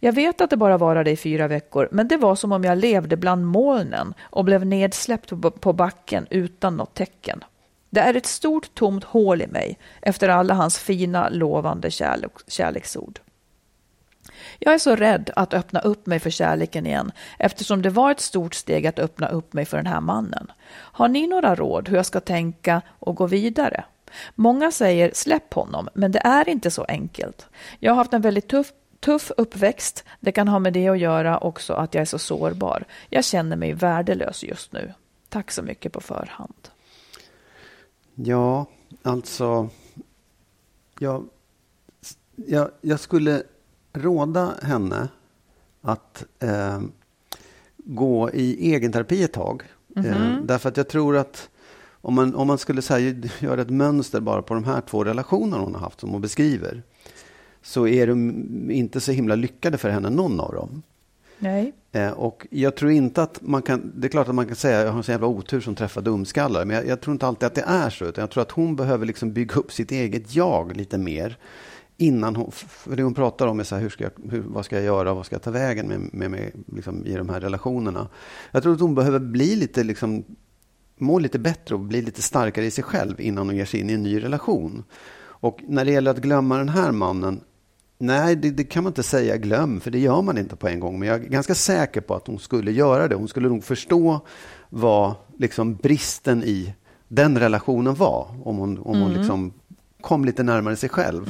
[0.00, 2.78] Jag vet att det bara varade i fyra veckor, men det var som om jag
[2.78, 7.44] levde bland molnen och blev nedsläppt på- backen utan något tecken.
[7.90, 11.90] Det är ett stort tomt hål i mig efter alla hans fina, lovande
[12.48, 13.20] kärleksord.
[14.58, 18.20] Jag är så rädd att öppna upp mig för kärleken igen eftersom det var ett
[18.20, 20.52] stort steg att öppna upp mig för den här mannen.
[20.70, 23.84] Har ni några råd hur jag ska tänka och gå vidare?
[24.34, 27.46] Många säger släpp honom, men det är inte så enkelt.
[27.78, 30.04] Jag har haft en väldigt tuff, tuff uppväxt.
[30.20, 32.84] Det kan ha med det att göra också att jag är så sårbar.
[33.08, 34.92] Jag känner mig värdelös just nu.
[35.28, 36.68] Tack så mycket på förhand.
[38.14, 38.66] Ja,
[39.02, 39.68] alltså.
[40.98, 41.28] Jag,
[42.36, 43.42] jag, jag skulle
[43.94, 45.08] råda henne
[45.82, 46.80] att eh,
[47.76, 49.62] gå i egenterapi ett tag.
[49.96, 51.48] Eh, därför att jag tror att
[52.00, 55.62] om man, om man skulle säga, göra ett mönster bara på de här två relationerna
[55.62, 56.82] hon har haft som hon beskriver.
[57.62, 60.82] Så är de inte så himla lyckade för henne, någon av dem.
[61.38, 61.72] Nej.
[61.92, 64.80] Eh, och jag tror inte att man kan, det är klart att man kan säga
[64.80, 67.46] jag har en så jävla otur som träffar dumskallar, men jag, jag tror inte alltid
[67.46, 70.34] att det är så, utan jag tror att hon behöver liksom bygga upp sitt eget
[70.34, 71.38] jag lite mer
[71.96, 74.64] innan hon, för det hon pratar om är så här, hur ska jag, hur, vad
[74.64, 77.40] ska jag göra, vad ska jag ta vägen med, med mig liksom, i de här
[77.40, 78.08] relationerna.
[78.50, 80.24] Jag tror att hon behöver bli lite, liksom,
[80.98, 83.90] må lite bättre och bli lite starkare i sig själv innan hon ger sig in
[83.90, 84.84] i en ny relation.
[85.20, 87.40] Och när det gäller att glömma den här mannen,
[87.98, 90.80] Nej, det, det, kan man inte säga glöm, för det gör man inte på en
[90.80, 90.98] gång.
[90.98, 93.14] Men jag är ganska säker på att hon skulle göra det.
[93.14, 94.20] Hon skulle nog förstå
[94.68, 96.74] vad liksom, bristen i
[97.08, 98.26] den relationen var.
[98.44, 99.52] Om hon, om hon liksom
[100.04, 101.26] kom lite närmare sig själv.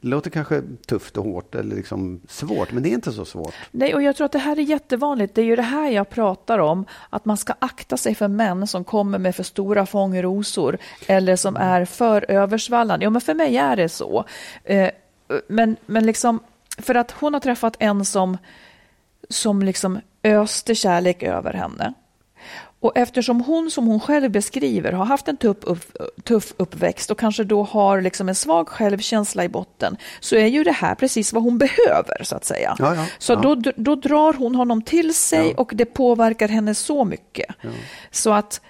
[0.00, 3.54] Det låter kanske tufft och hårt eller liksom svårt, men det är inte så svårt.
[3.70, 5.34] Nej, och jag tror att det här är jättevanligt.
[5.34, 8.66] Det är ju det här jag pratar om, att man ska akta sig för män
[8.66, 13.04] som kommer med för stora fångrosor eller som är för översvallande.
[13.04, 14.24] Ja, men för mig är det så.
[14.64, 14.90] Eh,
[15.48, 16.40] Men, men liksom,
[16.78, 18.38] för att hon har träffat en som,
[19.28, 21.94] som liksom öste kärlek över henne.
[22.80, 27.18] Och eftersom hon, som hon själv beskriver, har haft en tuff, upp, tuff uppväxt och
[27.18, 31.32] kanske då har liksom en svag självkänsla i botten, så är ju det här precis
[31.32, 32.76] vad hon behöver, så att säga.
[32.78, 33.36] Ja, ja, så ja.
[33.36, 37.54] Då, då drar hon honom till sig och det påverkar henne så mycket.
[38.10, 38.60] Så att,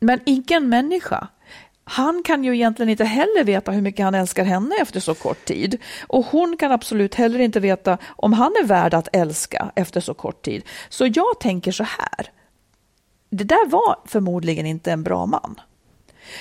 [0.00, 1.28] men ingen människa
[1.84, 5.44] han kan ju egentligen inte heller veta hur mycket han älskar henne efter så kort
[5.44, 5.78] tid.
[6.06, 10.14] Och hon kan absolut heller inte veta om han är värd att älska efter så
[10.14, 10.62] kort tid.
[10.88, 12.30] Så jag tänker så här.
[13.36, 15.60] Det där var förmodligen inte en bra man.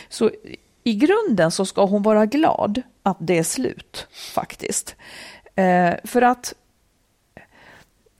[0.10, 0.32] Så
[0.84, 4.96] i grunden så ska hon vara glad att det är slut, faktiskt.
[5.56, 6.54] Eh, för att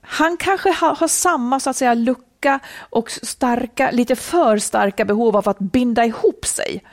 [0.00, 5.36] han kanske har, har samma så att säga lucka och starka, lite för starka behov
[5.36, 6.84] av att binda ihop sig.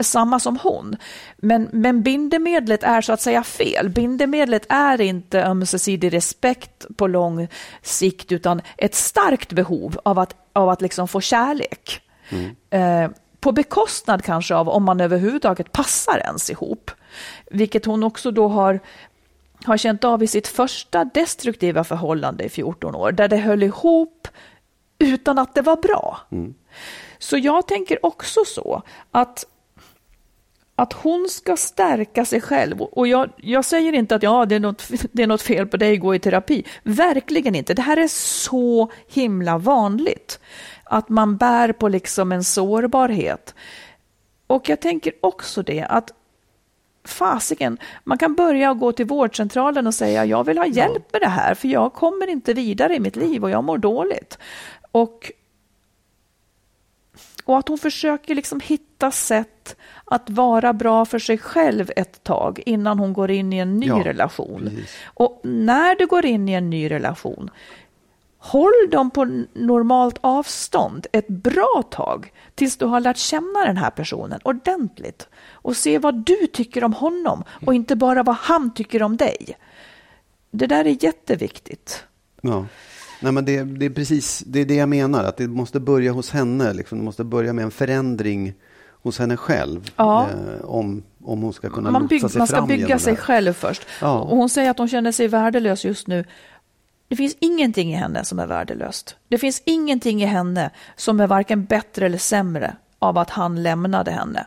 [0.00, 0.96] Samma som hon.
[1.36, 3.88] Men, men bindemedlet är så att säga fel.
[3.88, 7.48] Bindemedlet är inte ömsesidig respekt på lång
[7.82, 12.00] sikt utan ett starkt behov av att, av att liksom få kärlek.
[12.70, 16.90] Eh, på bekostnad kanske av om man överhuvudtaget passar ens ihop.
[17.50, 18.80] Vilket hon också då har
[19.64, 24.28] har känt av i sitt första destruktiva förhållande i 14 år, där det höll ihop
[24.98, 26.20] utan att det var bra.
[27.18, 29.44] Så jag tänker också så att
[30.76, 32.82] att hon ska stärka sig själv.
[32.82, 35.76] Och jag, jag säger inte att ja, det, är något, det är något fel på
[35.76, 36.64] dig, gå i terapi.
[36.82, 37.74] Verkligen inte.
[37.74, 40.40] Det här är så himla vanligt.
[40.84, 43.54] Att man bär på liksom en sårbarhet.
[44.46, 46.12] Och jag tänker också det att
[47.04, 51.28] fasiken, man kan börja gå till vårdcentralen och säga jag vill ha hjälp med det
[51.28, 54.38] här för jag kommer inte vidare i mitt liv och jag mår dåligt.
[54.92, 55.32] Och,
[57.44, 62.62] och att hon försöker liksom hitta sätt att vara bra för sig själv ett tag
[62.66, 64.60] innan hon går in i en ny Ja, relation.
[64.64, 64.96] precis.
[65.04, 67.50] Och när du går in i en ny relation,
[68.38, 73.90] håll dem på normalt avstånd ett bra tag tills du har lärt känna den här
[73.90, 79.02] personen ordentligt och se vad du tycker om honom och inte bara vad han tycker
[79.02, 79.56] om dig.
[80.50, 82.04] Det där är jätteviktigt.
[82.40, 82.66] Ja.
[83.22, 86.12] Nej, men det, det är precis det, är det jag menar, att det måste börja
[86.12, 86.72] hos henne.
[86.72, 86.98] Liksom.
[86.98, 88.54] Det måste börja med en förändring
[89.02, 89.90] hos henne själv.
[89.96, 90.28] Ja.
[90.28, 93.52] Eh, om, om hon ska kunna Man, bygg, sig man ska fram bygga sig själv
[93.52, 93.86] först.
[94.00, 94.20] Ja.
[94.20, 96.24] Och hon säger att hon känner sig värdelös just nu.
[97.08, 99.16] Det finns ingenting i henne som är värdelöst.
[99.28, 104.10] Det finns ingenting i henne som är varken bättre eller sämre av att han lämnade
[104.10, 104.46] henne.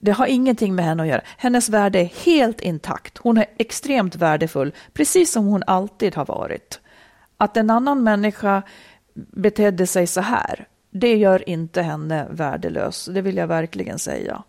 [0.00, 1.20] Det har ingenting med henne att göra.
[1.36, 3.18] Hennes värde är helt intakt.
[3.18, 6.80] Hon är extremt värdefull, precis som hon alltid har varit.
[7.36, 8.62] Att en annan människa
[9.14, 13.08] betedde sig så här, det gör inte henne värdelös.
[13.14, 14.42] Det vill jag verkligen säga.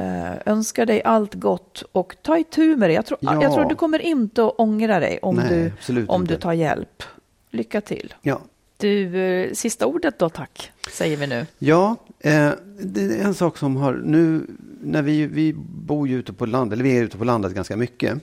[0.00, 2.94] Uh, önskar dig allt gott och ta itu med det.
[2.94, 3.42] Jag tror, Ja.
[3.42, 6.34] jag tror du kommer inte att ångra dig om, Nej, du, om inte.
[6.34, 7.02] du tar hjälp.
[7.50, 8.14] Lycka till.
[8.22, 8.40] Ja,
[8.76, 11.46] Du, eh, sista ordet då tack, säger vi nu.
[11.58, 12.50] Ja, eh,
[12.80, 14.46] det är en sak som har nu
[14.82, 15.52] när vi, vi
[15.86, 18.18] bor ju ute på landet, eller vi är ute på landet ganska mycket.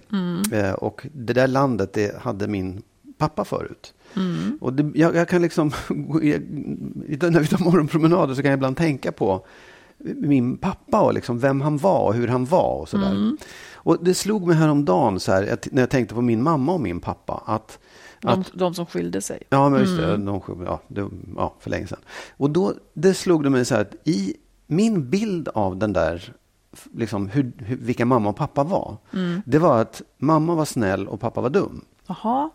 [0.52, 2.82] Eh, och det där landet det hade min
[3.18, 3.94] pappa förut.
[4.62, 9.12] Och det, jag, jag kan liksom, när vi tar morgonpromenader så kan jag ibland tänka
[9.12, 9.46] på
[10.16, 13.38] min pappa och liksom vem han var och hur han var och sådär.
[13.74, 16.82] Och det slog mig häromdagen så här, att- när jag tänkte på min mamma och
[16.82, 17.80] min pappa, att
[18.22, 19.44] De, de som skilde sig.
[19.50, 20.18] Ja, men just det.
[20.18, 21.08] De, sju- ja, det
[21.38, 22.00] ja, för länge sedan.
[22.38, 24.34] Och då det slog det mig så här att i
[24.68, 26.34] min bild av den där,
[26.94, 28.98] liksom hur, hur, vilka mamma och pappa var,
[29.46, 31.82] det var att mamma var snäll och pappa var dum.
[32.08, 32.50] Jaha,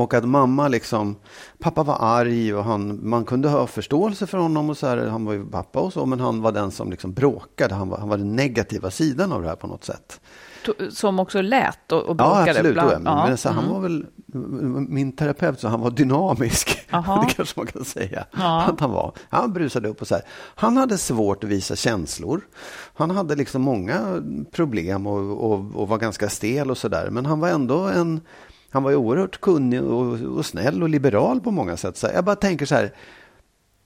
[0.00, 1.16] Och att mamma liksom,
[1.58, 5.24] pappa var arg och han, man kunde ha förståelse för honom och så här, han
[5.24, 8.08] var ju pappa och så, men han var den som liksom bråkade, han var, han
[8.08, 10.20] var den negativa sidan av det här på något sätt.
[10.90, 12.70] Som också lät och, och Ja, bråkade absolut.
[12.70, 12.90] ibland.
[12.90, 13.74] då, Men, Ja, men så, Han mm.
[13.74, 14.06] var väl,
[14.88, 16.86] min terapeut så han var dynamisk.
[16.90, 18.62] Det kanske man kan säga Ja.
[18.62, 19.12] att han var.
[19.28, 20.24] Han brusade upp och så här.
[20.54, 22.40] Han hade svårt att visa känslor.
[22.94, 24.22] Han hade liksom många
[24.52, 27.08] problem och, och, och var ganska stel och sådär.
[27.10, 28.20] Men han var ändå en,
[28.70, 31.96] han var ju oerhört kunnig och, och snäll och liberal på många sätt.
[31.96, 32.94] Så jag bara tänker så här,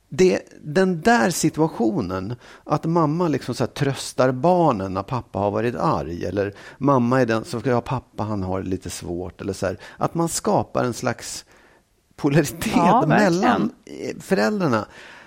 [0.09, 5.75] det, den där situationen, att mamma liksom så här tröstar barnen när pappa har varit
[5.75, 6.25] arg.
[6.25, 9.41] Eller mamma är den som ska ha pappa, han har det lite svårt.
[9.41, 11.45] Eller så här, att man skapar en slags
[12.17, 14.87] polaritet Ja, mellan eh, föräldrarna.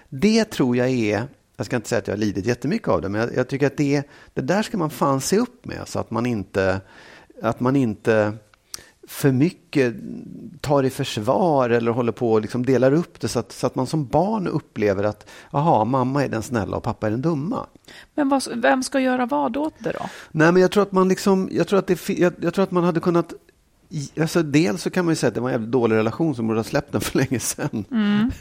[0.09, 1.27] Det tror jag är,
[1.57, 3.67] jag ska inte säga att jag har lidit jättemycket av det, men jag, jag tycker
[3.67, 4.03] att det,
[4.33, 5.87] det där ska man fan se upp med.
[5.87, 6.81] Så att man inte,
[7.41, 8.33] att man inte
[9.07, 9.95] för mycket
[10.61, 13.75] tar i försvar eller håller på och liksom delar upp det så att, så att
[13.75, 17.65] man som barn upplever att aha, mamma är den snälla och pappa är den dumma.
[18.15, 20.09] Men vad, vem ska göra vad åt det då?
[20.31, 22.71] Nej, men jag tror att man liksom, jag tror att, det, jag, jag tror att
[22.71, 23.33] man hade kunnat
[24.19, 26.47] Alltså, dels så kan man ju säga att det var en jävligt dålig relation som
[26.47, 27.85] borde ha släppt den för länge sedan.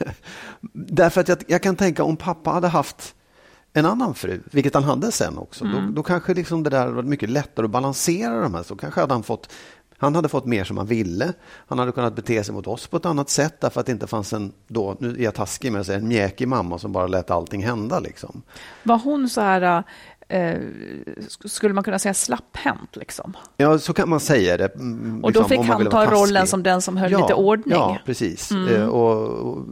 [0.73, 3.14] Därför att jag, jag kan tänka om pappa hade haft
[3.77, 6.93] en annan fru, vilket han hade sen också, då, då kanske liksom det där hade
[6.93, 8.62] varit mycket lättare att balansera de här.
[8.62, 9.53] Så kanske hade han fått
[9.99, 11.32] han hade fått mer som han ville.
[11.68, 14.07] Han hade kunnat bete sig mot oss på ett annat sätt därför att det inte
[14.07, 17.07] fanns en, då, nu är jag taskig med att säga, en mjäkig mamma som bara
[17.07, 18.01] lät allting hända.
[18.01, 18.42] Liksom.
[18.82, 19.84] Var hon så här, äh,
[20.29, 20.59] eh,
[21.18, 23.37] sk- skulle man kunna säga slapphänt liksom?
[23.57, 24.74] Ja, så kan man säga det.
[24.74, 27.74] mm, Och då liksom, fick han ta rollen som den som höll lite ordning.
[27.79, 28.51] Ja, precis.
[28.53, 29.64] Eh, Och, och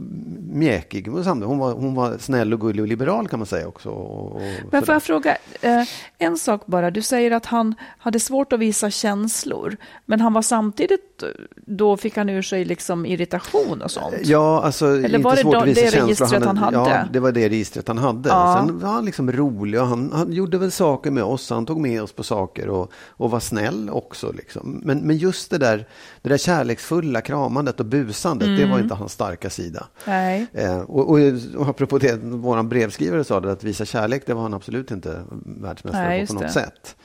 [0.49, 1.07] mjäkig.
[1.07, 3.89] Hon var, hon var snäll och gullig och liberal kan man säga också.
[3.89, 4.41] Och, och
[4.71, 5.83] Men får jag fråga, eh,
[6.17, 6.91] en sak bara.
[6.91, 11.23] Du säger att han hade svårt att visa känslor, men han var samtidigt,
[11.55, 14.15] då fick han ur sig liksom irritation och sånt.
[14.23, 16.05] Ja, alltså Eller inte var det svårt då- att visa det känslor.
[16.07, 16.77] registret han hade?
[16.77, 18.29] Ja, det var det registret han hade.
[18.29, 18.63] Ja.
[18.67, 21.49] Sen var han liksom rolig och han, han gjorde väl saker med oss.
[21.49, 24.31] Han tog med oss på saker och, och var snäll också.
[24.31, 24.81] Liksom.
[24.83, 25.87] Men, men just det där,
[26.21, 28.69] det där kärleksfulla kramandet och busandet, det Mm.
[28.71, 29.87] var inte hans starka sida.
[30.07, 30.45] Nej.
[30.53, 31.19] Eh, och, och,
[31.57, 35.21] och apropå det, vår brevskrivare sa det, att visa kärlek, det var han absolut inte
[35.45, 36.49] världsmästare Nej, på på något det.
[36.49, 36.95] sätt.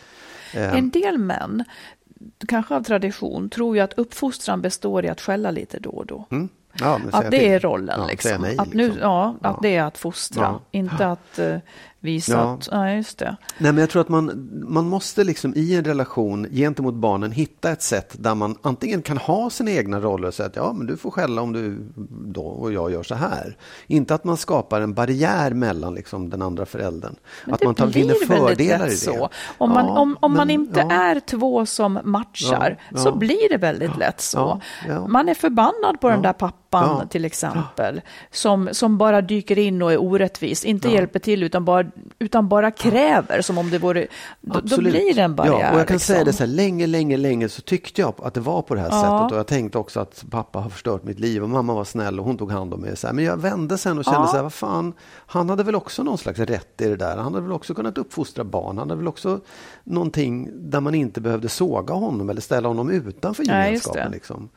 [0.54, 1.64] Eh, En del män,
[2.48, 6.26] kanske av tradition, tror ju att uppfostran består i att skälla lite då och då.
[6.30, 7.48] mm, ja, Att det till.
[7.50, 8.00] är rollen.
[8.00, 8.42] Ja, liksom.
[8.42, 9.00] nej, att nu, liksom.
[9.02, 9.58] ja, att Ja.
[9.62, 11.56] det är att fostra, inte att eh,
[12.00, 12.58] visa Ja.
[12.70, 13.36] Ja, just det.
[13.58, 17.70] Nej, men jag tror att man, man måste liksom i en relation gentemot barnen hitta
[17.70, 20.86] ett sätt där man antingen kan ha sina egna roller och säga att ja, men
[20.86, 21.78] du får skälla om du
[22.10, 23.56] då och jag gör så här.
[23.86, 27.14] Inte att man skapar en barriär mellan liksom den andra föräldern.
[27.44, 28.96] Men att man tar, vinner fördelar i det.
[28.96, 29.28] så.
[29.58, 30.92] Om man, Ja, om, om man men- inte ja.
[30.92, 34.60] är två som matchar så blir det väldigt lätt så.
[35.08, 37.06] Man är förbannad på den där pappan Ja.
[37.10, 38.00] till exempel,
[38.30, 41.84] som, som bara dyker in och är orättvis, inte hjälper till utan bara,
[42.18, 44.06] utan bara kräver som om det vore...
[44.40, 45.60] Då, då blir det en barriär.
[45.60, 46.14] Ja, och jag kan liksom.
[46.14, 48.80] säga det så här, länge, länge, länge så tyckte jag att det var på det
[48.80, 49.00] här Ja.
[49.18, 49.32] sättet.
[49.32, 52.26] Och jag tänkte också att pappa har förstört mitt liv och mamma var snäll och
[52.26, 52.96] hon tog hand om mig.
[52.96, 53.14] Så här.
[53.14, 54.26] Men jag vände sen och kände Ja.
[54.26, 54.92] så här, vad fan,
[55.26, 57.16] han hade väl också någon slags rätt i det där.
[57.16, 58.78] Han hade väl också kunnat uppfostra barn.
[58.78, 59.40] Han hade väl också
[59.84, 64.04] någonting där man inte behövde såga honom eller ställa honom utanför gemenskapen.
[64.10, 64.14] det.
[64.16, 64.48] Liksom.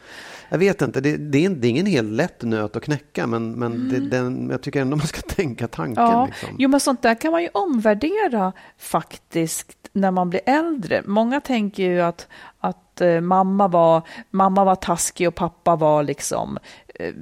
[0.53, 3.51] Jag vet inte, det, det, är, det är ingen helt lätt nöt att knäcka, men,
[3.51, 6.03] men det, den, jag tycker ändå man ska tänka tanken.
[6.03, 6.15] Mm.
[6.17, 6.49] Ja, Liksom.
[6.59, 11.01] jo men sånt där kan man ju omvärdera faktiskt när man blir äldre.
[11.05, 12.27] Många tänker ju att,
[12.59, 14.01] att eh, mamma, var,
[14.31, 16.57] mamma var taskig och pappa var liksom
[16.95, 17.13] eh,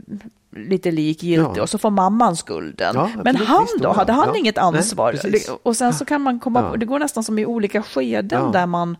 [0.55, 1.61] lite likgiltig Ja.
[1.61, 2.91] och så får mamman skulden.
[2.95, 4.37] Ja, men han då, hade han Ja.
[4.39, 5.11] inget Nej, ansvar?
[5.11, 5.51] precis.
[5.63, 6.77] och sen så kan man komma, Ja.
[6.77, 8.97] det går nästan som i olika skeden där man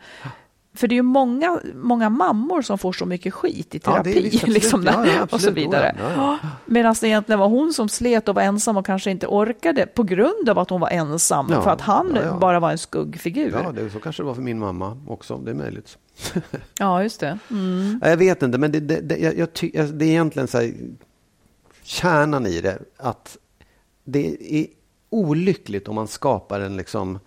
[0.74, 4.22] för det är ju många, många mammor som får så mycket skit i Ja, terapi
[4.22, 4.54] visst, absolut.
[4.54, 5.96] liksom, Ja, ja, och så vidare.
[6.00, 6.50] Ja, ja.
[6.66, 10.04] Medan det egentligen var hon som slet och var ensam och kanske inte orkade på
[10.04, 11.48] grund av att hon var ensam.
[11.52, 12.38] Ja, för att han ja, ja.
[12.38, 13.60] bara var en skuggfigur.
[13.64, 15.98] Ja, det, så kanske det var för min mamma också, det är möjligt.
[16.80, 17.40] Ja, just det.
[17.50, 18.00] Mm.
[18.04, 20.58] Ja, Jag vet inte, men det, det, det, jag, jag ty, det är egentligen så
[20.58, 20.74] här,
[21.84, 23.38] kärnan i det, att
[24.04, 24.68] det är
[25.10, 27.20] olyckligt om man skapar en, liksom,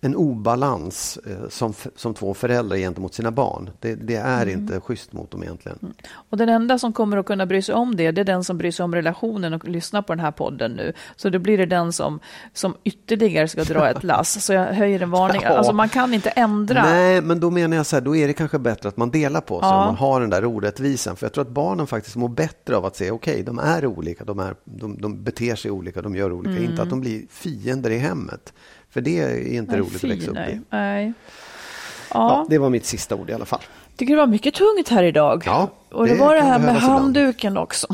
[0.00, 3.70] en obalans eh, som, som två föräldrar gentemot sina barn.
[3.80, 4.58] Det, det är Mm.
[4.60, 5.78] inte schysst mot dem egentligen.
[6.30, 8.58] Och den enda som kommer att kunna bry sig om det, det är den som
[8.58, 10.92] bryr sig om relationen och lyssnar på den här podden nu.
[11.16, 12.20] Så då blir det den som,
[12.52, 14.44] som ytterligare ska dra ett lass.
[14.44, 15.42] Så jag höjer en varning.
[15.44, 15.48] Ja.
[15.48, 16.82] Alltså man kan inte ändra.
[16.82, 19.40] Nej, men då menar jag så här, då är det kanske bättre att man delar
[19.40, 19.84] på sig Ja.
[19.86, 21.16] man har den där orättvisan.
[21.16, 24.24] För jag tror att barnen faktiskt mår bättre av att se, okej, de är olika,
[24.24, 26.62] de, är, de, de beter sig olika, de gör olika.
[26.62, 28.52] Inte att de blir fiender i hemmet.
[28.98, 30.60] För det är inte Nej, roligt att fy, växa upp i.
[30.70, 31.06] Nej.
[31.06, 31.12] Ja,
[32.14, 33.60] Ja, det var mitt sista ord i alla fall.
[33.96, 35.42] tycker det var mycket tungt här idag.
[35.46, 37.00] Ja, och det, det var det här med behövas ibland.
[37.02, 37.86] handduken också.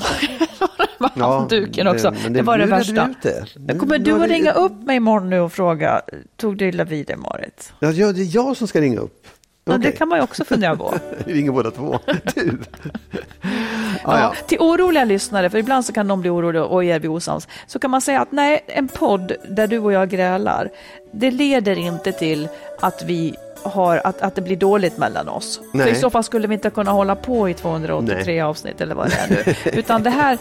[1.19, 2.15] handduken också.
[2.25, 3.09] men Det, var det nu värsta.
[3.11, 3.47] ut det.
[3.69, 6.03] Jag kommer Nu du att det- ringa upp mig imorgon nu och fråga,
[6.37, 7.73] tog du illa vid dig Marit?
[7.81, 9.27] Ja, ja, det är jag som ska ringa upp.
[9.65, 10.95] Ja, det kan man ju också fundera på.
[11.27, 11.99] Vi ringer båda två.
[12.35, 12.59] Du.
[14.07, 14.35] Ja, ja.
[14.47, 17.79] Till oroliga lyssnare, för ibland så kan de bli oroliga och är vi osams, så
[17.79, 20.71] kan man säga att nej, en podd där du och jag grälar,
[21.12, 22.49] det leder inte till
[22.81, 23.35] att vi
[23.65, 25.61] har, att, att det blir dåligt mellan oss.
[25.71, 25.91] För Nej.
[25.91, 28.41] i så fall skulle vi inte kunna hålla på i 283 Nej.
[28.43, 29.55] avsnitt eller vad det är nu.
[29.79, 30.39] Utan det här,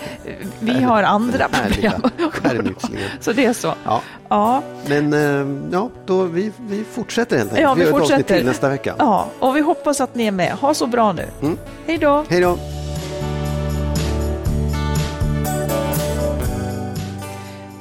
[0.59, 2.01] vi har andra problem.
[3.19, 3.73] Så det är så.
[3.83, 7.61] Ja, Ja, men eh, ja, då vi, vi fortsätter helt enkelt.
[7.63, 8.35] ja vi gör ett avsnitt fortsätter.
[8.37, 8.95] till nästa vecka.
[8.99, 10.51] Ja, och vi hoppas att ni är med.
[10.51, 11.25] Ha så bra nu.
[11.41, 11.57] Mm.
[11.87, 12.25] Hej då!
[12.29, 12.57] Hej då!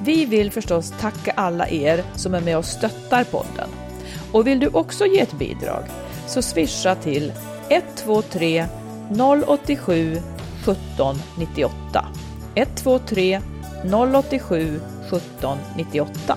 [0.05, 3.69] Vi vill förstås tacka alla er som är med och stöttar podden.
[4.33, 5.85] Och vill du också ge ett bidrag
[6.27, 7.33] så swisha till
[7.69, 8.67] 123
[9.47, 10.17] 087
[10.65, 12.07] 17 98.
[12.55, 13.41] 123
[13.85, 14.81] 087
[15.11, 16.37] 17 98.